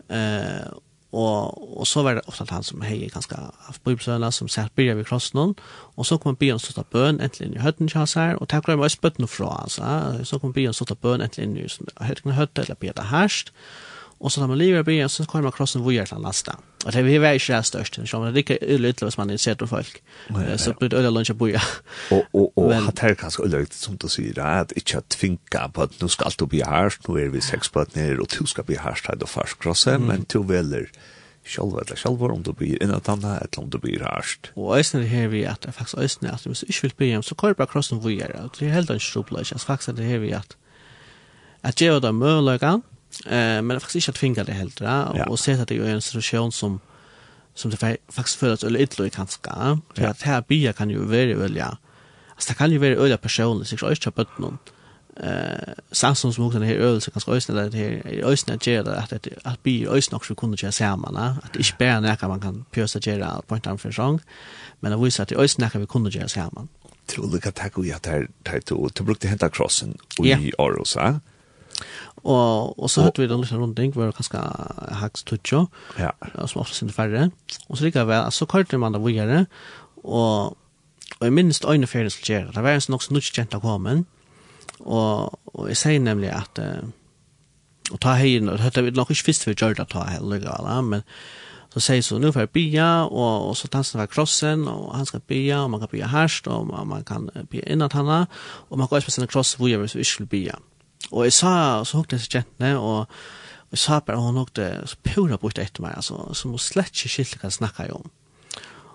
[0.10, 0.72] Eh,
[1.12, 4.76] og, og så var det ofte han som hei ganske av bibelsøna, som sier at
[4.80, 5.56] bya ved krossen,
[6.00, 8.70] og så kom bya og stått av bøn, enten i høtten kjas her, og takk
[8.70, 12.38] var jeg bøttene fra, altså, så kom bya og stått av bøn, enten i høtten
[12.38, 13.91] høtten, eller bya det herst, og
[14.22, 16.58] Och så när man lever i så kommer man krossen en vujär till nästa.
[16.86, 18.06] Och det är inte det största.
[18.06, 20.04] Så man lika öl ut hvis man är sett folk.
[20.58, 21.62] Så blir det öl lunch boja.
[22.10, 22.22] ja.
[22.32, 25.70] Och och och har det kanske öl ut som du säger att inte att tvinga
[25.74, 26.94] på att nu ska allt bli här.
[27.08, 29.60] Nu är vi sex på att ner och du ska bli här till och fast
[29.60, 30.92] krossa men du väljer
[31.44, 34.52] själva eller själva om du blir innan tanna eller om du blir härst.
[34.54, 37.36] Och ösnen här vi att jag faktiskt ösnen att om du inte vill bli så
[37.36, 38.50] kör bara krossen vujär.
[38.60, 39.52] Det är helt en strupplös.
[39.52, 40.58] Jag faktiskt det här vi att
[41.64, 42.82] att ge dem möjligheten
[43.26, 45.06] men det är faktiskt inte att fingra det helt ja?
[45.06, 46.80] och, och se att det är en situation som
[47.54, 49.80] som det faktiskt føles eller ytlo i kanska.
[49.96, 51.78] For at her bia kan jo være ølja.
[52.36, 54.60] Altså det kan jo være ølja personlig, sikkert også ikke bøtt noen.
[55.20, 59.28] Eh, Samsung som den her øvelse kanskje øyne der her øyne gjør det at, at,
[59.46, 61.18] at bia øyne også kunne gjøre sammen.
[61.18, 64.22] At det ikke bare nækka man kan pjøse gjøre på en annen for sang,
[64.82, 66.70] men det viser at det øyne nækka vi kunne gjøre sammen.
[67.08, 71.20] Til ulike takk og ja, der du brukte henta krossen i Aarhus, ja?
[72.24, 74.42] Og, og så hørte vi den lille runding, hvor det kanskje
[75.02, 75.66] haks tutsjo,
[76.00, 76.12] ja.
[76.46, 77.30] som ofte sinne færre.
[77.70, 79.46] Og så likevel, så kørte man det vågjere,
[80.04, 80.58] og,
[81.20, 82.56] og jeg minnes øyne ferien skulle gjøre.
[82.56, 84.06] Det var en sånn også nødkjent av kommen,
[84.80, 86.62] og, og jeg sier nemlig at,
[87.92, 90.74] og ta heien, og hørte vi nok ikke visst vi gjør det ta heien, likevel,
[90.94, 91.08] men
[91.74, 95.20] så säger så nu för bia och och så dansar vi krossen, och han ska
[95.20, 98.26] bia och man kan bia härst och man man kan bia innan han
[98.70, 100.60] och man går på sin kross, vad gör vi så vi skulle bia.
[101.12, 103.08] Og jeg sa, så hukte jeg så kjentene, og
[103.72, 107.16] jeg sa bare hun hukte så pura bort etter meg, altså, som hun slett ikke
[107.16, 108.12] skilt kan snakke om.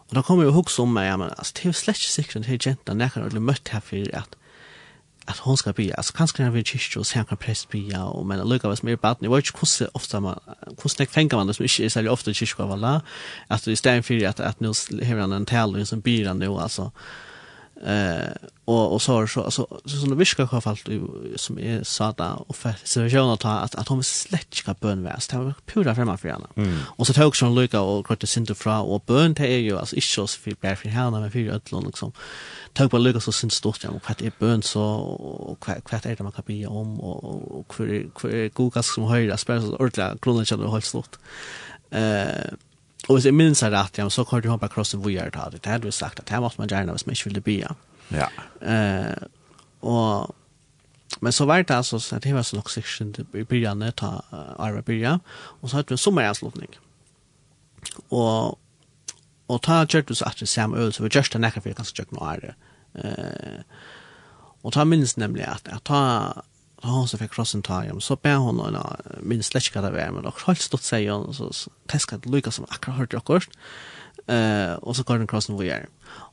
[0.07, 2.01] Og da kom jeg og hukte om meg, ja, men altså, det er jo slett
[2.03, 4.37] ikke sikkert til kjentene, når jeg kan ordentlig møtt her for at
[5.29, 8.05] at hon ska bli, alltså kanske när vi kyrkor och sen kan präst bli, ja,
[8.05, 10.41] och men lukar vad som är baden, jag vet inte hur ofta man,
[10.83, 13.01] hur snäck fängar man det som inte är särskilt ofta i kyrkor,
[13.49, 16.01] att det är stämmer för att, att nu har han en tal som blir sån
[16.01, 16.93] byran nu, alltså,
[17.85, 18.33] Eh
[18.65, 20.89] och och så så så alltså så som det viskar har fallt
[21.37, 25.55] som är sada och för situationen att att att hon släcka bön väst det var
[25.67, 26.47] pura framma för henne.
[26.57, 26.79] Mm.
[26.97, 29.97] Och så tog hon Luca och krotte sin fra och bön det är ju alltså
[29.97, 32.13] inte så för bara för henne men för ödlon liksom.
[32.73, 36.23] Tog på Luca så sin stort jag och är bön så och kvart är det
[36.23, 40.65] man kan be om och och hur hur som höra spelar så ordla kronan känner
[40.65, 41.17] håll stort.
[41.91, 42.53] Eh
[43.09, 45.63] Och hvis jeg minns det rätt, ja, så kan du hoppa krossen vujare ta det.
[45.63, 47.75] Det hade vi sagt att här måste man gärna hvis man inte vill bya.
[48.09, 48.29] Ja.
[48.67, 49.23] Eh,
[49.81, 50.37] och
[51.21, 53.91] Men så var det alltså så att det var så nog section i början när
[53.91, 54.23] ta
[54.59, 55.21] Arva börja
[55.61, 56.71] och så hade vi en sommaranslutning.
[58.09, 58.59] Och
[59.47, 62.13] och ta kört oss att sam öl så vi just en näka för kanske jag
[62.13, 62.55] några.
[62.95, 63.61] Eh
[64.63, 66.35] och ta minns nämligen att att ta
[66.87, 67.99] Åh, så fikk krossen ta hjem.
[68.05, 68.83] Så ber hon henne,
[69.27, 71.51] min slett det var, men dere holdt stått seg og så
[71.91, 73.51] tesket det lykke som akkurat hørte dere.
[74.27, 75.85] Uh, og så går den krossen hvor jeg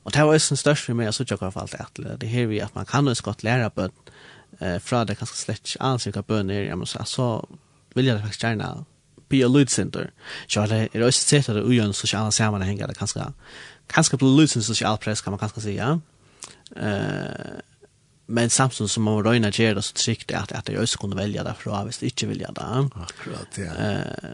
[0.02, 2.48] Og det var også størst for meg, jeg så ikke hva alt det Det her
[2.50, 3.92] vi at man kan også godt lære bøn,
[4.60, 7.28] uh, fra det kanskje slett ikke annet hva bøn er, men så, så
[7.94, 8.84] vil jeg faktisk gjerne
[9.28, 10.10] bli a lydsinter.
[10.48, 13.28] Så det er også sett at det er ujønn sosiale sammenhenger, det kanskje,
[13.88, 15.94] kanskje blir lydsinter sosial press, kan man kanskje si, ja.
[16.74, 17.60] Uh,
[18.26, 21.44] men samtidigt som man röjna ger det så tryggt att, att jag också kunde välja
[21.44, 22.88] det från hvis jag inte vill det.
[22.94, 23.64] Akkurat, ja.
[23.64, 24.30] Eh,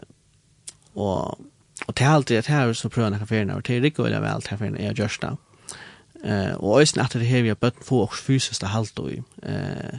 [0.93, 1.39] och,
[1.85, 4.21] och det är alltid att här så prövar jag kaféerna och det är riktigt väldigt
[4.21, 5.37] väl kaféerna jag görs det.
[6.23, 9.11] Eh, och också att det här vi har börjat få också fysiskt halt och
[9.43, 9.95] eh,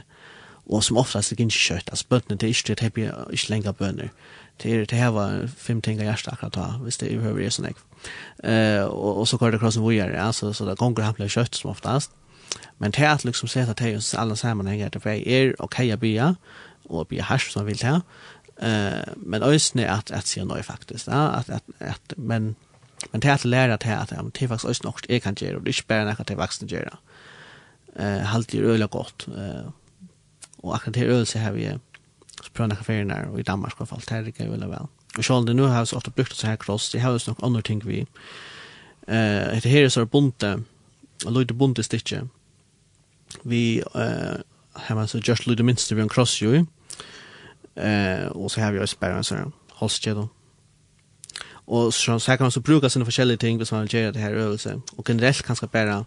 [0.65, 1.89] och som oftast är det inte kött.
[1.89, 4.09] Alltså bötterna det är inte, det är inte längre bönor.
[4.57, 7.51] Det är det här var fem ting tingar hjärsta akkurat då, hvis det behöver det
[7.51, 8.79] sån här.
[8.79, 11.55] Eh, och, och så går det krossen vågare, alltså så det gånger han blir kött
[11.55, 12.11] som oftast.
[12.79, 15.79] Men det att liksom se at det er alle sammanhang att det är er ok
[15.79, 16.35] att bya
[16.89, 18.01] og bya hash som vil ta
[18.61, 22.55] uh, men øysen er at att sier noe faktisk ja, at, at, at, men
[23.11, 25.55] men det att at det att at det er faktisk ösne också jeg kan gjøre
[25.55, 26.97] og det er ikke bare när det vuxna gjøre
[27.99, 29.71] uh, halt ju øyelig godt uh,
[30.63, 34.09] og akkurat det öle så har vi prøvd spröna kaféerna og i Danmark har fallt
[34.09, 34.87] här det kan ju väl väl.
[35.17, 37.43] Och det nå har vi så ofte brukt oss her kross det har ju något
[37.43, 37.99] andre ting vi.
[39.07, 40.63] Eh det här är så bunte
[41.29, 42.27] lite bunte stikje.
[43.43, 44.37] Vi eh
[44.73, 46.65] har man så just lite minst vi en cross ju.
[47.75, 50.27] Eh och så har vi också bara så halskedja.
[51.65, 54.33] Och så så kan man så bruka sina olika ting hvis man gör det här
[54.33, 54.81] rörelse.
[54.97, 56.05] Och generellt kanske bara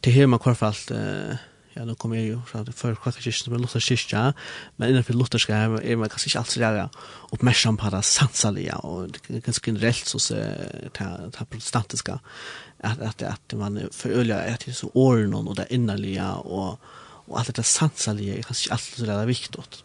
[0.00, 1.36] till hur man korfalt eh
[1.78, 4.34] ja nu kommer jag ju så att för kvarta kyrkan men lutherska kyrka
[4.76, 6.88] men innan för lutherska är man kanske inte alls där
[7.30, 10.34] uppmärksam på det sansaliga och ganska generellt så så
[11.32, 12.20] ta protestantiska
[12.80, 16.80] att att att man förölja att det är så åren och det innerliga och
[17.28, 19.84] och allt det sansaliga är kanske allt så där viktigt.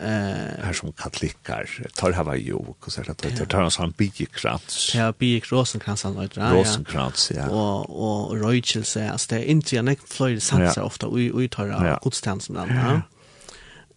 [0.00, 4.94] Eh här som katoliker tar hava ju och så där tar tar han sån bikrats.
[4.94, 6.54] Ja, bikrosen kan han vara där.
[6.54, 7.48] Rosenkrans ja.
[7.48, 11.48] Och och Rachel säger att det är inte jag näck flöjd sansar ofta vi vi
[11.48, 13.02] tar gudstjänst som där.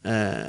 [0.04, 0.48] Eh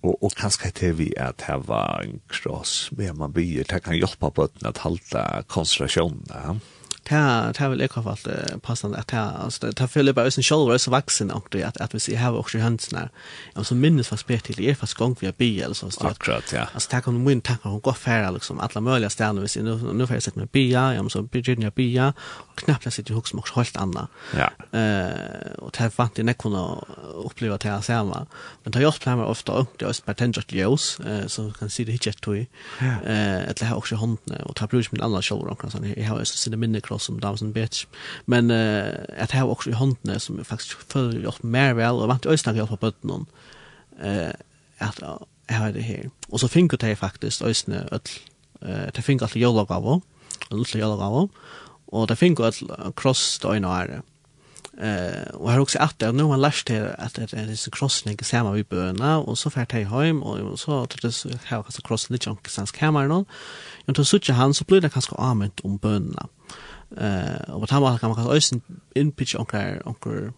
[0.00, 3.98] och och kanske det vi att ha var en kross med man byer det kan
[3.98, 6.60] hjälpa på att hålla koncentrationen
[7.02, 8.28] ta ta väl ekar fast
[8.62, 11.94] passande att ta alltså ta fyller bara sen shoulder så vuxen och det att att
[11.94, 13.08] vi ser här också hands när
[13.54, 16.06] och så minnes fast bättre till er fast gång vi är bi eller så så
[16.06, 16.68] akkurat ja.
[16.74, 19.92] Alltså ta kan win ta kan gå fair liksom alla möjliga ställen vi ser nu
[19.92, 22.92] nu får jag sett med bi ja jag så Virginia bi ja och knappt jag
[22.92, 24.78] sitter hooks också helt andra ja.
[24.78, 25.10] Eh
[25.58, 26.84] och ta vant inte kunna
[27.24, 28.26] uppleva det här samma
[28.62, 32.20] men ta jag planer ofta och det är patentet ljus så kan se det hitchet
[32.20, 32.46] till
[32.80, 36.04] eh att det här också handen och ta brus med andra shoulder och sån här
[36.04, 37.86] har så sinne minne Cross som Damson Beach.
[38.26, 42.08] Men uh, at jeg også i håndene som jeg faktisk føler gjort mer vel, og
[42.08, 43.26] vant i øyne snakke hjelp på bøtten om,
[44.00, 44.32] uh,
[44.78, 45.16] at uh,
[45.48, 46.10] jeg har det her.
[46.30, 48.20] Og så finner jeg faktisk øyne ødel.
[48.62, 50.00] Uh, jeg finner alle jølagaver,
[50.50, 51.26] og løsle jølagaver,
[51.88, 54.02] og jeg finner ødel kross til øyne og ære.
[54.80, 57.56] Uh, og jeg har også at det nå har man lärt det at det är
[57.56, 61.28] så crossning samma vi bøna, og så färt jeg hjem, og så att jeg så
[61.44, 63.26] här alltså cross lite junk sans kameran
[63.86, 66.28] til å sitte han så blir det ganske allmänt om bönorna.
[66.96, 68.62] Eh, og på tamma kan man kanskje øysen
[68.98, 70.32] innpitch onker, onker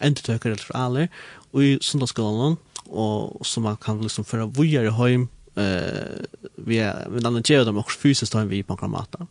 [0.00, 1.08] endertøker eller aler,
[1.52, 2.56] og i sundagsskolen,
[2.88, 6.24] og så man kan liksom føre vujere høym, eh,
[6.56, 9.26] vi är men annan ger dem också fysiskt høym vi på onker mata.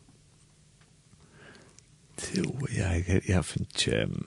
[2.35, 4.23] Jo, jeg, jeg, jeg finner ikke,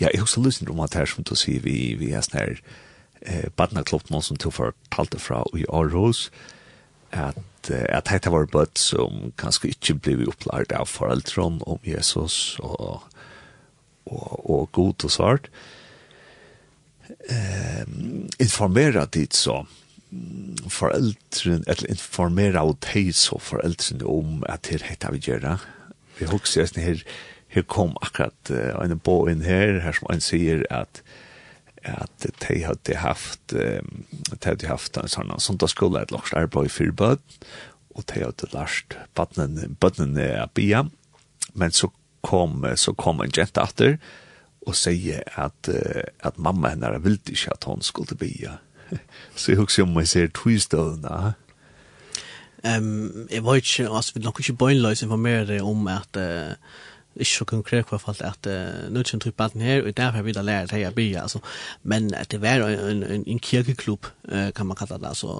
[0.00, 2.60] ja, jeg husker lysen om at her som du sier, vi, vi er sånn her,
[3.20, 6.30] eh, badnaklopp, noen som du fortalte fra i Aarhus,
[7.12, 12.58] at at at hetta var bøtt som kanskje ikkje blei opplært av foreldrene om Jesus
[12.60, 13.06] og
[14.10, 15.50] og og god og svart.
[17.28, 19.64] Ehm informera dit så
[20.68, 25.58] foreldrene, eller informera og teg så foreldrene om at her hetta vi gjør det.
[26.18, 27.02] Vi husker jeg her,
[27.48, 31.29] her kom akkurat uh, en bo inn her, her som han sier at uh,
[31.84, 37.22] at de hadde haft de hadde haft en sånn søndagsskole et langt arbeid for bød
[37.96, 40.84] og de hadde lært bødnene å bia
[41.54, 41.90] men så
[42.26, 43.96] kom så kom en jente etter
[44.68, 48.58] og sier at at mamma henne vill ikke at hun skulle bia
[49.38, 51.34] så jeg husker om jeg ser ehm
[52.62, 56.52] Um, jag vet inte alltså vi nok ikke bøgnløs informere om at uh,
[57.20, 60.26] ikke så konkret hva falt at uh, nu kjenner tog baden her, og derfor har
[60.26, 61.38] vi da lært her i Abirja, altså.
[61.82, 65.36] Men at det var en, en, en kirkeklubb, uh, kan man kalla det, altså.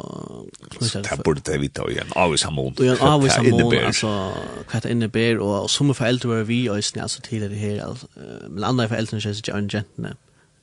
[0.81, 2.75] Så det burde det vite, og en avvisamon.
[2.79, 4.33] Og en avvisamon, altså,
[4.71, 8.07] hva det innebär og, og som foreldre var vi øyne, altså, tidligere her, altså,
[8.49, 10.17] men andre foreldre kjenner ikke en jentene,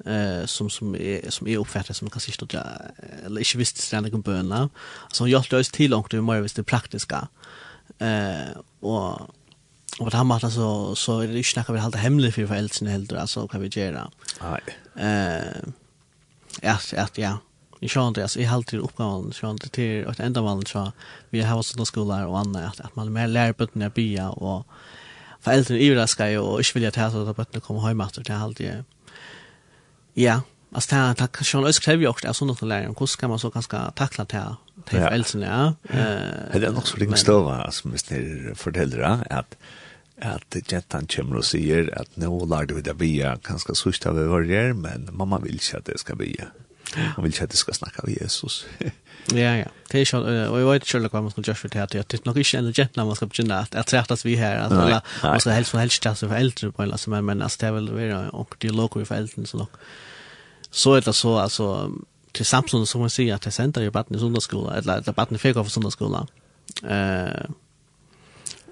[0.06, 2.60] eh som som är som är uppfattat som kanske inte
[3.26, 4.70] eller inte visste stanna om bönorna.
[5.12, 7.28] så jag hjälpte oss till långt det mer visst det praktiska.
[8.00, 9.36] Eh och
[10.00, 12.92] Och på det här så, så är det ju snackar vi halta hemligt för föräldrarna
[12.92, 14.12] helt alltså kan vi göra.
[14.42, 14.62] Nej.
[14.96, 15.72] Eh
[16.62, 17.38] ja, ja, ja.
[17.80, 20.92] Jag tror inte alltså i halt till uppgåvan så inte till ett ändamål så
[21.30, 24.68] vi har sådana skolor och annat att, att man mer lär på den bya och
[25.40, 28.02] föräldrarna är ju ska ju och inte vill jag ta så att barnen kommer hem
[28.02, 28.84] efter det halt ju.
[30.14, 30.42] Ja,
[30.72, 33.50] alltså det här kanske jag skrev ju också alltså något lärare hur ska man så
[33.50, 35.00] ganska tackla det här till
[35.42, 35.74] ja.
[35.90, 38.86] Eh det är nog så lite stöva som vi ställer för det
[39.30, 39.56] att
[40.18, 44.26] at jettan kommer og sier at nå lærte vi det bia, ganska sørst av vi
[44.30, 46.50] var men mamma vil ikke at det skal bia.
[46.96, 48.66] Hon vil ikke at det skal snakke av Jesus.
[49.36, 49.70] ja, ja.
[49.92, 52.20] Det er ikke, og jeg vet ikke hva man skal gjøre for det, at det
[52.20, 55.02] er nok ikke en jettan man skal begynne at jeg trettes vi her, at alle,
[55.24, 57.70] man skal helst for helst klasse for eldre på en lasse, men, men altså, det
[57.70, 59.80] er vel være og dialoger for eldre, så nok.
[60.72, 61.70] Så er det så, altså,
[62.34, 65.38] til samtidig som man sier at jeg sender jo baden i sundagsskolen, eller, eller baden
[65.38, 66.32] i fyrkår for sundagsskolen,
[66.84, 67.48] eh,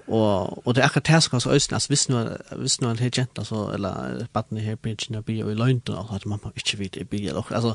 [0.08, 3.18] Og, og det er akkurat det som kanskje øyne, altså hvis noen, hvis en helt
[3.18, 6.78] jenta, så, eller baden her blir ikke nødvendig og i løgnet, og at mamma ikke
[6.78, 7.74] vet i bil, og, altså,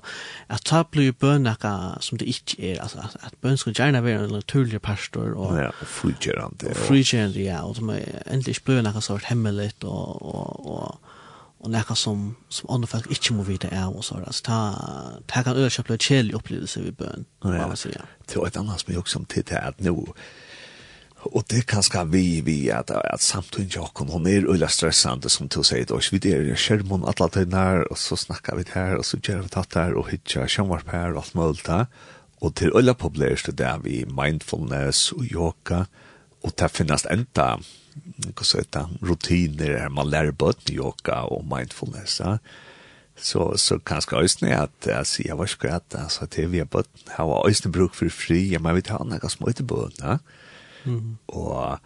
[0.49, 4.23] at da blir bøn noe som det ikke er, altså, at bøn skal gjerne være
[4.23, 8.85] en naturlig pastor, og, ja, og frikjørende, og frikjørende, ja, og som endelig ikke blir
[8.87, 11.17] noe sånn hemmelig, og, og, og,
[11.59, 14.43] og nekka som, som andre folk ikke må vite er og så altså.
[14.47, 14.61] Ta,
[15.27, 17.67] ta kan øyne kjøpe en opplevelse ved bøn, ja.
[17.67, 18.07] man sier.
[18.25, 20.15] Det var et annet som jeg også om til det at nå,
[21.21, 25.29] Og det kan ska vi vi att att samtidigt jag kan hon är ölla stressande
[25.29, 25.99] som du säger då.
[26.11, 29.49] Vi är i skärmen alla tiden och så snackar vi her och så gör vi
[29.49, 31.85] tatt her och hitcha sjömar här og allt möjligt där.
[32.39, 32.95] Och till ölla
[33.45, 35.85] det där vi mindfulness og yoga
[36.41, 37.59] och där finnas ända
[38.41, 42.19] så att rutiner där man lär bort yoga och mindfulness.
[42.19, 42.37] Ja
[43.15, 47.69] så så kanske at att alltså jag var skratt alltså det vi har bort har
[47.69, 49.63] bruk för fri jag men vi tar några små inte
[49.99, 50.19] ja
[50.85, 51.17] Mm.
[51.27, 51.79] Og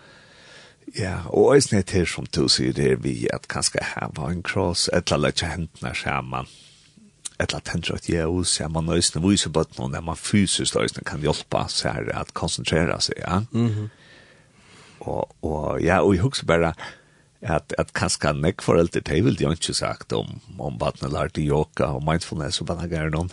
[0.99, 4.43] Ja, og eisen er til som du sier, det er vi at kanskje hava en
[4.45, 6.47] kross, et eller annet hentene sammen,
[7.39, 10.77] et eller annet hentene at jeg ja, man eisen viser på at noen, man fysisk
[10.79, 13.41] eisen kan hjelpe seg at konsentrere seg, ja.
[13.51, 13.89] Mm -hmm.
[14.99, 16.73] og, og ja, og jeg husker bare,
[17.45, 21.43] at at kanskje nek for alt det vil de ikke sagt om om barnet lærte
[21.43, 23.31] yoga og mindfulness og bare gjøre noen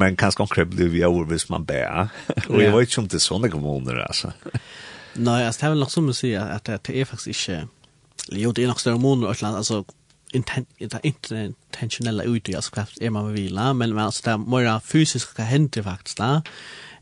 [0.00, 2.10] men kanskje konkret blir vi over hvis man ber
[2.48, 4.32] og jeg vet ikke om det er sånne kommuner altså.
[5.18, 7.62] Nei, altså, det er vel nok som å si at det er faktisk ikke
[8.36, 9.84] jo, det er nok større måneder og et eller annet, altså
[10.30, 15.34] det intensjonelle ute, altså hva er man med vila, men, men alltså det mer fysisk
[15.34, 16.42] hva hender faktisk Da.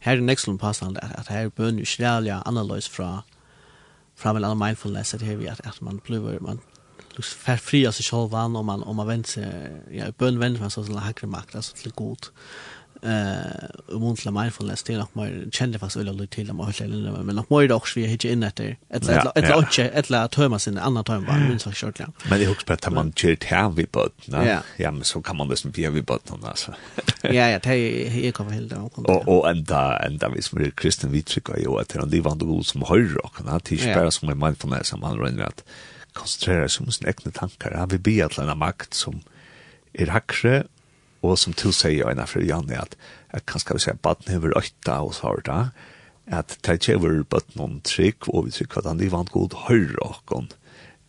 [0.00, 3.22] Här är en excellent påstånd att, att här bör nu skräliga annerledes fra
[4.18, 6.60] framväl mindfulness att vi att, att man blir man
[7.16, 9.46] lust för fri sig själv van om man om man vänder sig
[9.90, 12.26] ja bön vänder man så så högre makt alltså till god
[13.02, 16.66] eh och mån till mindfulness till att man känner fast eller lite till att man
[16.66, 20.10] håller men att man dock svär hit in att det ett ett ett lotche ett
[20.10, 23.12] la tömma sin andra tömma minst så kört ja men det hooks på att man
[23.12, 24.58] chill här vi på ja.
[24.76, 26.74] Ja men så kan man det bli vi på alltså
[27.22, 31.22] ja ja det är kommer helt och och ända ända vi som är kristen vi
[31.22, 34.34] tycker ju att det är en god som hör och kan ha det som är
[34.34, 35.64] mindfulness som man rör att
[36.18, 37.74] koncentrera sig om sina egna tankar.
[37.78, 39.20] Han vill be att makt som
[39.92, 40.64] är hackre
[41.22, 42.96] og som til sier øyne for Janne at,
[43.34, 45.60] at kanskje vi sier baden hever øyta og så har det
[46.38, 49.56] at det er kjever baden noen trygg og vi trykker at han er vant god
[49.66, 50.50] høyre åkken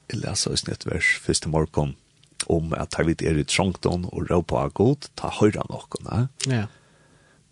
[0.09, 1.95] jeg leser oss nytt vers første morgen
[2.49, 6.09] om at jeg vet er i trongton og råpa av god ta høyre åkken
[6.49, 6.65] ja.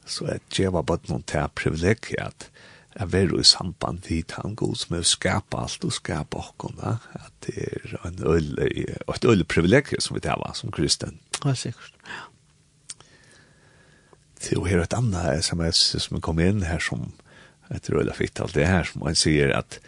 [0.06, 2.50] så jeg kjever baden noen til privilegiet at
[2.98, 7.68] jeg i samband vid han god som er skapa alt og skapa åkken at det
[7.68, 11.20] er en øyne, et øyne privilegiet som vi tar som kristen.
[11.46, 11.94] Ja sikkert.
[12.02, 12.27] ja
[14.40, 17.12] til å høre et annet sms som kom in här som
[17.68, 19.80] jag tror det fick allt det här som han sier att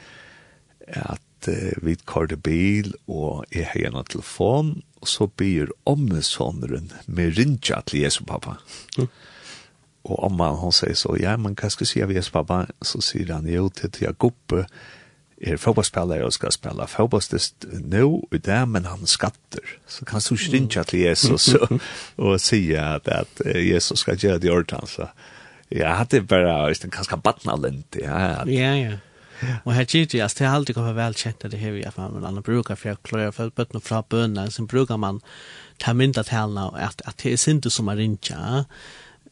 [0.88, 7.38] att uh, vi körde bil och jeg har en telefon og så byr omsonren med
[7.38, 8.58] rinja til Jesu pappa.
[8.98, 9.08] Mm.
[10.02, 12.66] Och om man hon säger så, ja men hva skal jeg si vi Jesu pappa
[12.82, 14.66] så sier han jo til jag guppe
[15.42, 19.76] er fotballspelare og skal spela fotballstist nu i det, men han skatter.
[19.88, 21.80] så kan så rinja til Jesus og,
[22.18, 25.08] og säga at, at Jesus skal gjøre det i ordan så
[25.70, 28.46] ja hade bara just en ganske battna lent ja ja.
[28.46, 28.98] Ja
[29.64, 31.92] Och här tjej jag det er alltid kommet vel kjent at det her vi har
[31.92, 35.22] för man brukar för att klara för bötten fra bønene, så brukar man
[35.78, 38.66] ta mynda talene at, at det er sinte som er rinja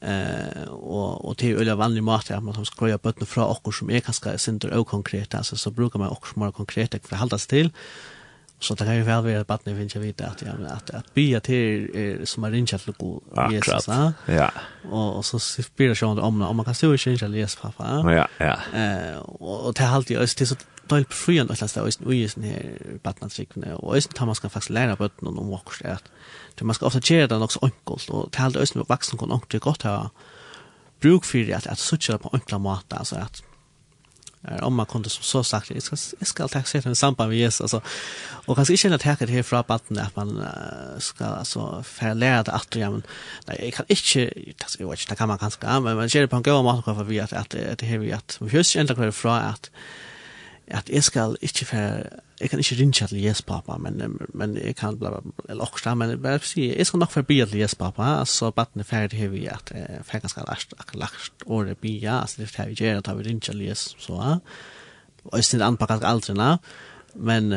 [0.01, 3.89] Eh och och till eller vanlig mat att man ska göra bötna från och som
[3.89, 7.49] är ganska center och konkret alltså så brukar man också mer konkret att förhålla sig
[7.49, 7.69] till.
[8.59, 11.13] Så det kan ju väl vara att ni finns ju vita att jag att att
[11.13, 14.13] bya till er, som är inte att god Jesus va.
[14.25, 14.51] Ja.
[14.91, 17.85] Och, och så spelar jag om om man kan stå i change läs pappa.
[18.05, 18.79] Ja, ja.
[18.79, 20.55] Eh och, det har alltid är så
[20.89, 22.61] del befriende at lasta øysen øysen her
[23.03, 26.85] badnadsrikvene, og øysen tar man skal faktisk lære bøtten om vokkers det, at man skal
[26.85, 30.07] ofte gjøre det nok så enkelt, og til alle øysen vaksen kan ordentlig godt ha
[31.01, 33.43] bruk for det, at, at det på enkla måte, altså at
[34.61, 37.37] om man kunde som så sagt, jeg ska jag ska ta sig en samband med
[37.37, 37.79] Jesus, altså,
[38.47, 40.47] og kanskje ikke ta det här fra baden, at man
[40.99, 43.03] skal altså, for lære det att ja, men,
[43.47, 44.19] nej jag kan inte
[44.57, 47.03] det vet ikke, det kan man kanskje, men man ser på en god måte, for
[47.03, 49.69] vi att at, det här vi att vi just ikke kvar från att
[50.67, 51.77] at jeg skal ikke for,
[52.39, 54.01] jeg kan ikke rinja til Jes pappa, men,
[54.35, 57.45] men jeg kan bla bla eller også, men bare si, jeg skal nok for bia
[57.47, 60.99] til Jes pappa, så baden er ferdig her vi at jeg får ganske lagt, akkurat
[61.05, 64.19] lagt året bia, altså det er her vi gjør, at vi rinja til Jes, så
[64.19, 64.35] ja.
[65.27, 66.49] Og jeg snitt anpakket aldri nå,
[67.15, 67.49] men,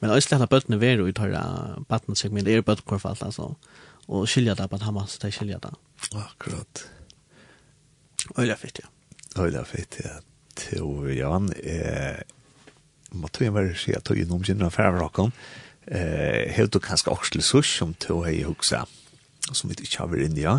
[0.00, 1.42] men jeg slett at bøttene veru i tøyra
[1.88, 3.52] baden seg, men det er bøtt kvar falt, altså,
[4.08, 5.74] og skilja det, bare hamas, det er skilja det.
[6.16, 6.86] Akkurat.
[8.38, 8.88] Øyla fitt, ja.
[9.40, 10.16] Øyla fitt, ja
[10.58, 11.52] til Jan.
[11.62, 12.20] Eh,
[13.12, 15.32] må tog jeg bare si at tog innom kjenner affærer av rocken.
[15.88, 18.82] Eh, helt og kanskje også til surs som tog jeg hukse,
[19.52, 20.58] som vi ikke har vært inne, ja.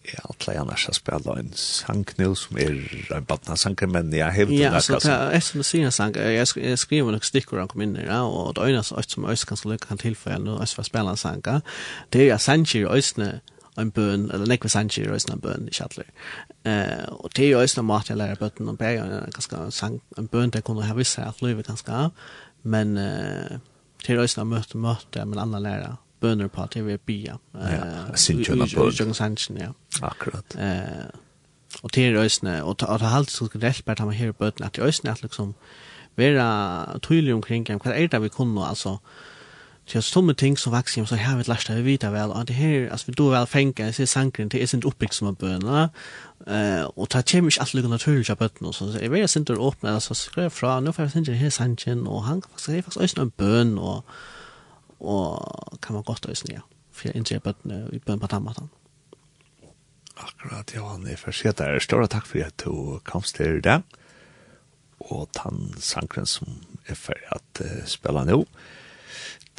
[0.00, 2.72] Jeg har alltid annars har spela en sang nu som er
[3.14, 5.92] en badna sanger, men jeg har helt Ja, altså, det er som du sier en
[5.92, 9.36] sang, jeg skriver nok stikker han kom inn i ja, og det øyne som øyne
[9.36, 11.44] som øyne kan tilføye, og for å spela en sang.
[12.12, 13.40] det er jeg sanger i øyne,
[13.80, 16.08] en bøn, eller nekve sannsir og en bøn i kjattler.
[16.68, 20.00] Eh, og det er jo også mat jeg lærer bøtten om bæg, en, ganske sang,
[20.18, 22.12] en bøn det kunne ha visst her at livet ganske av,
[22.62, 23.58] men eh,
[24.04, 27.38] det er også møte møte med andre lærere, bønner på at det vil bia.
[27.54, 28.92] Ja, sinnsjøna bøn.
[28.92, 29.72] Ujøng sannsir, ja.
[30.02, 30.56] Akkurat.
[30.56, 31.08] Eh,
[31.82, 34.64] og det er også, og det er alltid så rett bare at man hører bøtten,
[34.64, 35.54] at det er også at liksom,
[36.16, 38.98] være tydelig omkring hva er det vi kunne, altså,
[39.90, 42.52] Så jag med ting som vaksin så här vet lasta vi vita väl att det
[42.52, 45.90] här alltså vi då väl fänka så sankren det är inte uppbyggd som en böna.
[46.46, 50.14] Eh och ta kemisk allt lugna naturligt jag bötna så jag vet inte öppna alltså
[50.14, 53.78] skrev fra nu för jag inte här sanchen och han faktiskt är faktiskt en bön
[53.78, 54.04] och
[54.98, 56.60] och kan man gott ösna ja
[56.92, 58.68] för jag inte bötna i bön på tammatan.
[60.14, 61.78] Akkurat, ja, han er forskjellig der.
[61.80, 63.82] Stora takk for at du kom til det.
[65.00, 68.44] Og tann sankren som er ferdig at uh, spela nå.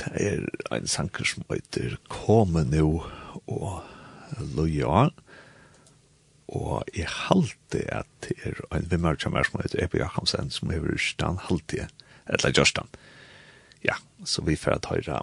[0.01, 3.03] Det er en sanker som heter Kome nu
[3.45, 3.83] og
[4.55, 5.09] Loja.
[6.51, 10.71] Og jeg halte at det er en vimmer som er som heter Epi Jakobsen som
[10.73, 11.91] er Rystan halte jeg.
[12.27, 12.89] Eller Jørstan.
[13.85, 13.95] Ja,
[14.25, 15.21] så vi får at høyre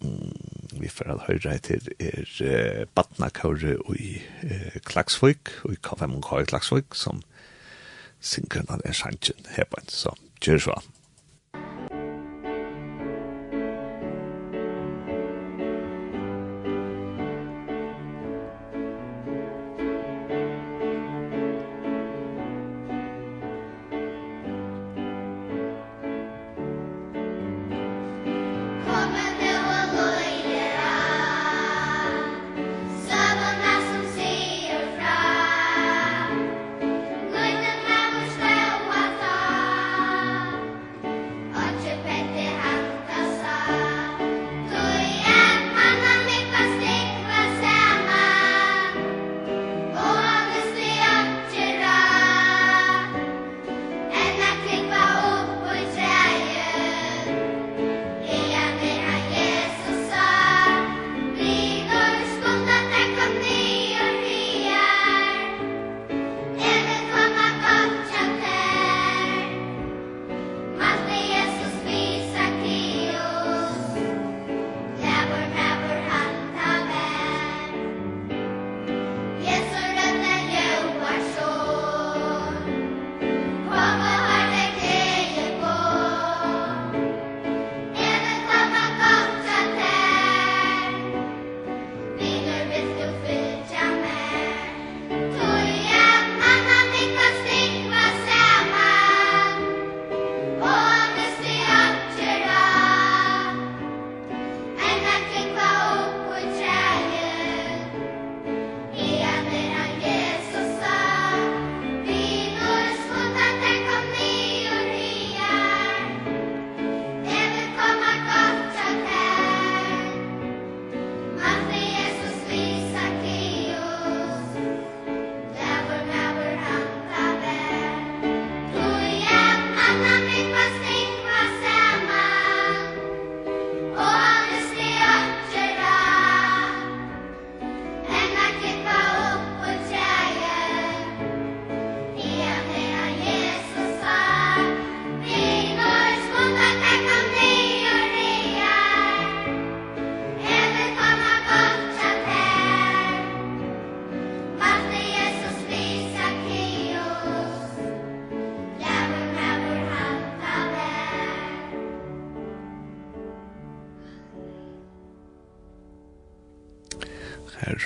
[0.00, 6.32] mm, vi får at høyre etter er eh, Batnakåre i eh, Klagsvøk og i KVMK
[6.40, 7.22] i Klagsvøk som
[8.24, 9.88] synker når det er sannsyn her på en.
[9.92, 10.76] Så gjør så.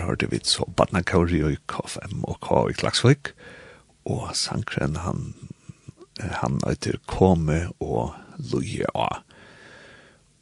[0.06, 3.32] hørte vi så Badna Kauri og KFM og K i Klagsvik,
[4.08, 5.34] og sangren han,
[6.20, 8.14] han etter Kome og
[8.52, 9.08] Luje A.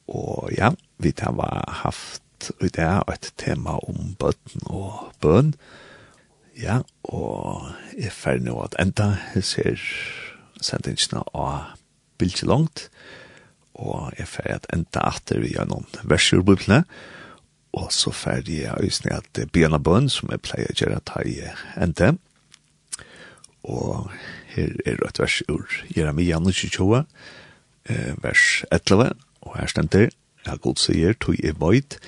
[0.09, 5.55] Og ja, vi har haft i det et tema om bøtten og bøn,
[6.57, 9.11] Ja, og jeg er ferdig nå at enda.
[9.35, 9.83] Jeg ser
[10.65, 11.75] sendingsene av
[12.17, 12.87] bildet langt,
[13.77, 17.16] og jeg er ferdig at enda etter vi gjør noen versjorbøklene, og
[17.77, 21.37] og så ferdig jeg øyne at Bjørn Bønn, som jeg pleier å gjøre ta i
[21.77, 22.15] enda.
[23.69, 24.09] Og
[24.55, 27.03] her er et vers ur Jeremia 22,
[28.23, 29.11] vers 11,
[29.45, 30.09] og her stender,
[30.47, 31.99] jeg god sier, tog i void,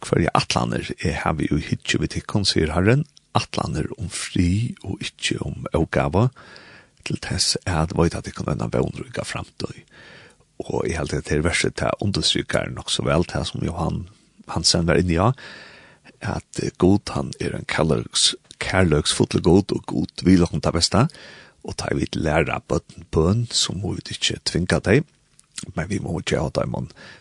[0.00, 3.04] hver jeg atlaner, jeg har vi jo hitje ved tikkon, sier Herren,
[3.36, 6.30] atlaner om fri og ikkje om avgava,
[7.04, 9.84] til tess er at void at jeg kan vende vannrygga fremtøy.
[10.60, 14.02] Og jeg held det verset til understryker nok så vel til som Johan
[14.54, 15.20] Hansen var inne i,
[16.20, 21.06] at god han er en kærløks, kærløksfotle god, og god vil han ta besta,
[21.64, 25.04] og ta vidt læra bøtten bøn, så må vi ikke tvinga deg,
[25.76, 26.76] men vi må ikke ha dem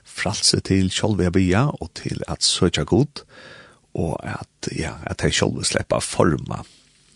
[0.07, 3.23] fralse til sjolv bia, og til at søtja god,
[3.95, 6.63] og at, ja, at jeg sjolv slipper forma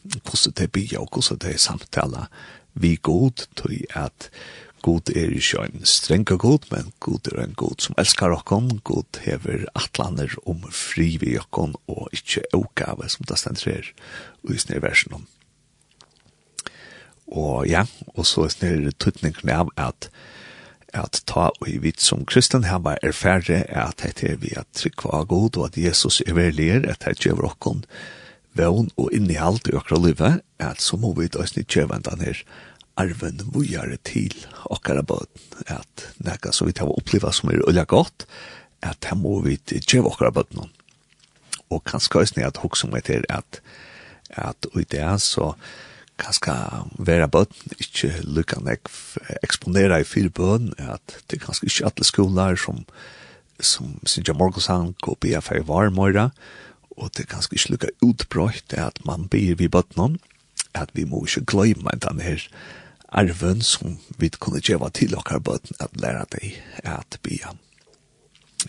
[0.04, 2.28] hvordan det bia, og hvordan det samtala
[2.74, 4.30] vi god, til at
[4.84, 9.20] God er ikke en strenga god, men God er en god som elskar okkon, God
[9.24, 13.94] hever atlaner om fri vi okkon, og ikke ågave som det stender her,
[14.44, 15.28] i snir versen om.
[17.34, 20.12] Og ja, og så er snir tuttningen av at
[20.94, 24.70] at ta og i vitt som kristen her var erfærre at det er vi at
[24.78, 27.82] trykk var god og at Jesus er veldig er at det gjør okkon
[28.54, 32.44] vevn og innehalt i okra livet at så må vi da snitt kjøvendan her
[33.00, 34.34] arven vujare til
[34.70, 38.28] okkara bøten, at nekka som vi tar oppleva som er ulja godt,
[38.84, 40.70] at her må vi djeva okkara bøten.
[41.72, 43.62] Og kanskje høysni at hoksa meg til at,
[44.30, 45.54] at ui det er så
[46.22, 46.54] kanskje
[47.02, 48.92] vera bøten ikkje lukka nek
[49.42, 52.86] eksponera i fyr bøten, at det er kanskje ikkje alle skolar som
[53.64, 56.32] som Sintja Morgosang og BFA Varmøyra,
[56.98, 60.20] og det er kanskje ikke lukka utbrøyt at man byr vi bøtnen,
[60.74, 62.42] at vi må ikke glemme den her
[63.14, 67.38] arven som vi kunne gjøre til okkar bøten at læra deg at be.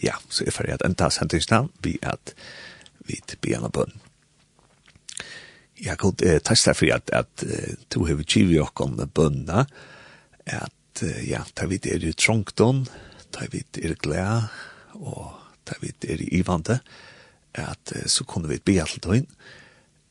[0.02, 2.34] Ja, så er ferdig at enda sendtingsna vi at
[3.08, 4.00] vi be en bøten.
[5.84, 9.64] Jeg kan eh, testa for at, at eh, to hever kjivi om bønna
[10.46, 12.86] at ja, ta vidt er i trongton,
[13.32, 14.46] ta vidt er glea
[14.94, 15.34] og
[15.66, 16.78] ta vidt er i ivande
[17.54, 19.26] at så kunne vi be alt døgn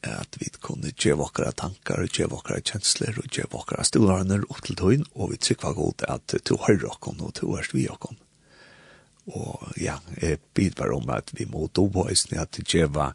[0.04, 4.78] at vi kunne gjøre våre tankar, gjøre våre kjensler, og gjøre våre stolvarner opp til
[4.80, 8.20] tøyen, og vi trykker godt at du hører okken, og du hører vi okken.
[9.32, 13.14] Og ja, jeg bidrar bare om at vi må do på oss, at gjøre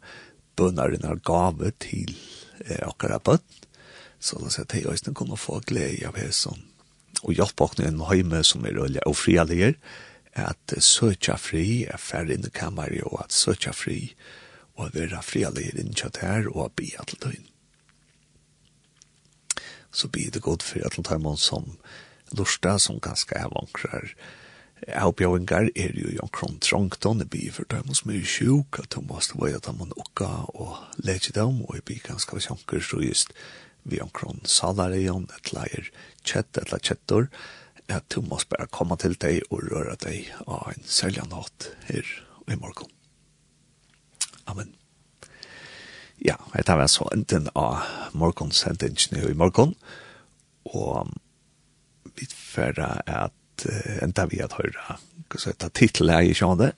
[0.57, 2.15] bønneren er gave til
[2.65, 3.67] eh, okkara bøtt,
[4.19, 6.65] så da sier at jeg eisen kunne få glede av hesen.
[7.21, 9.75] Og hjelp okken en høyme som er øye og frialige,
[10.33, 14.48] at søtja fri, er færre inn i kammeret, og at søtja fri, er
[14.79, 17.47] og være frialig innkjøtt her og be til døgn.
[19.91, 21.73] Så be det godt for at det som
[22.31, 24.13] lorsta som ganske er vankrar
[24.87, 29.03] avbjøyngar er jo jankron trångt og det blir for dem som er sjuk at de
[29.05, 33.33] måste være at de okka og lege dem og jeg blir ganske sjanker så just
[33.83, 35.89] vi jankron salarion et leier
[36.23, 37.27] kjett et leier kjettor
[37.89, 42.05] at du måste bare komme til deg og røre deg av en særlig natt her
[42.49, 42.98] i morgen.
[44.49, 44.73] Amen.
[46.25, 47.85] Ja, jeg tar vel så enten av
[48.17, 49.75] morgonsendingen i morgen,
[50.67, 51.11] og
[52.17, 53.65] vi færre at
[54.03, 54.97] enda vi at høyre,
[55.29, 56.71] hva så heter titlet jeg ikke det,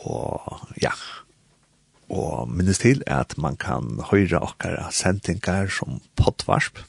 [0.00, 0.94] og ja,
[2.12, 6.80] og minnes til at man kan høyre okkara sendingar som potvarsp,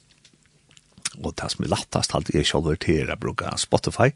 [1.20, 4.10] og det som er lattast alt er selv til å bruke Spotify,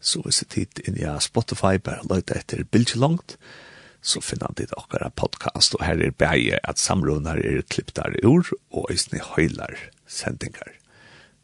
[0.00, 3.67] så hvis jeg tid inn i Spotify, bare løyte etter bildet langt, og
[4.02, 8.88] så finner de okkara podcast, og her er beie at samrunar er klipptar ord, og
[8.92, 9.76] eisne høylar
[10.06, 10.74] sendingar.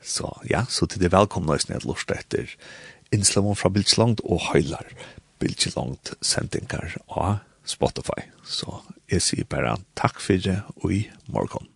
[0.05, 2.51] Så ja, så til det velkomna eisne at lort etter
[3.15, 4.89] innslaven fra Bildslangt og høylar
[5.43, 8.29] Bildslangt sendingar av Spotify.
[8.45, 11.74] Så jeg sier bare takk for det, og i morgen.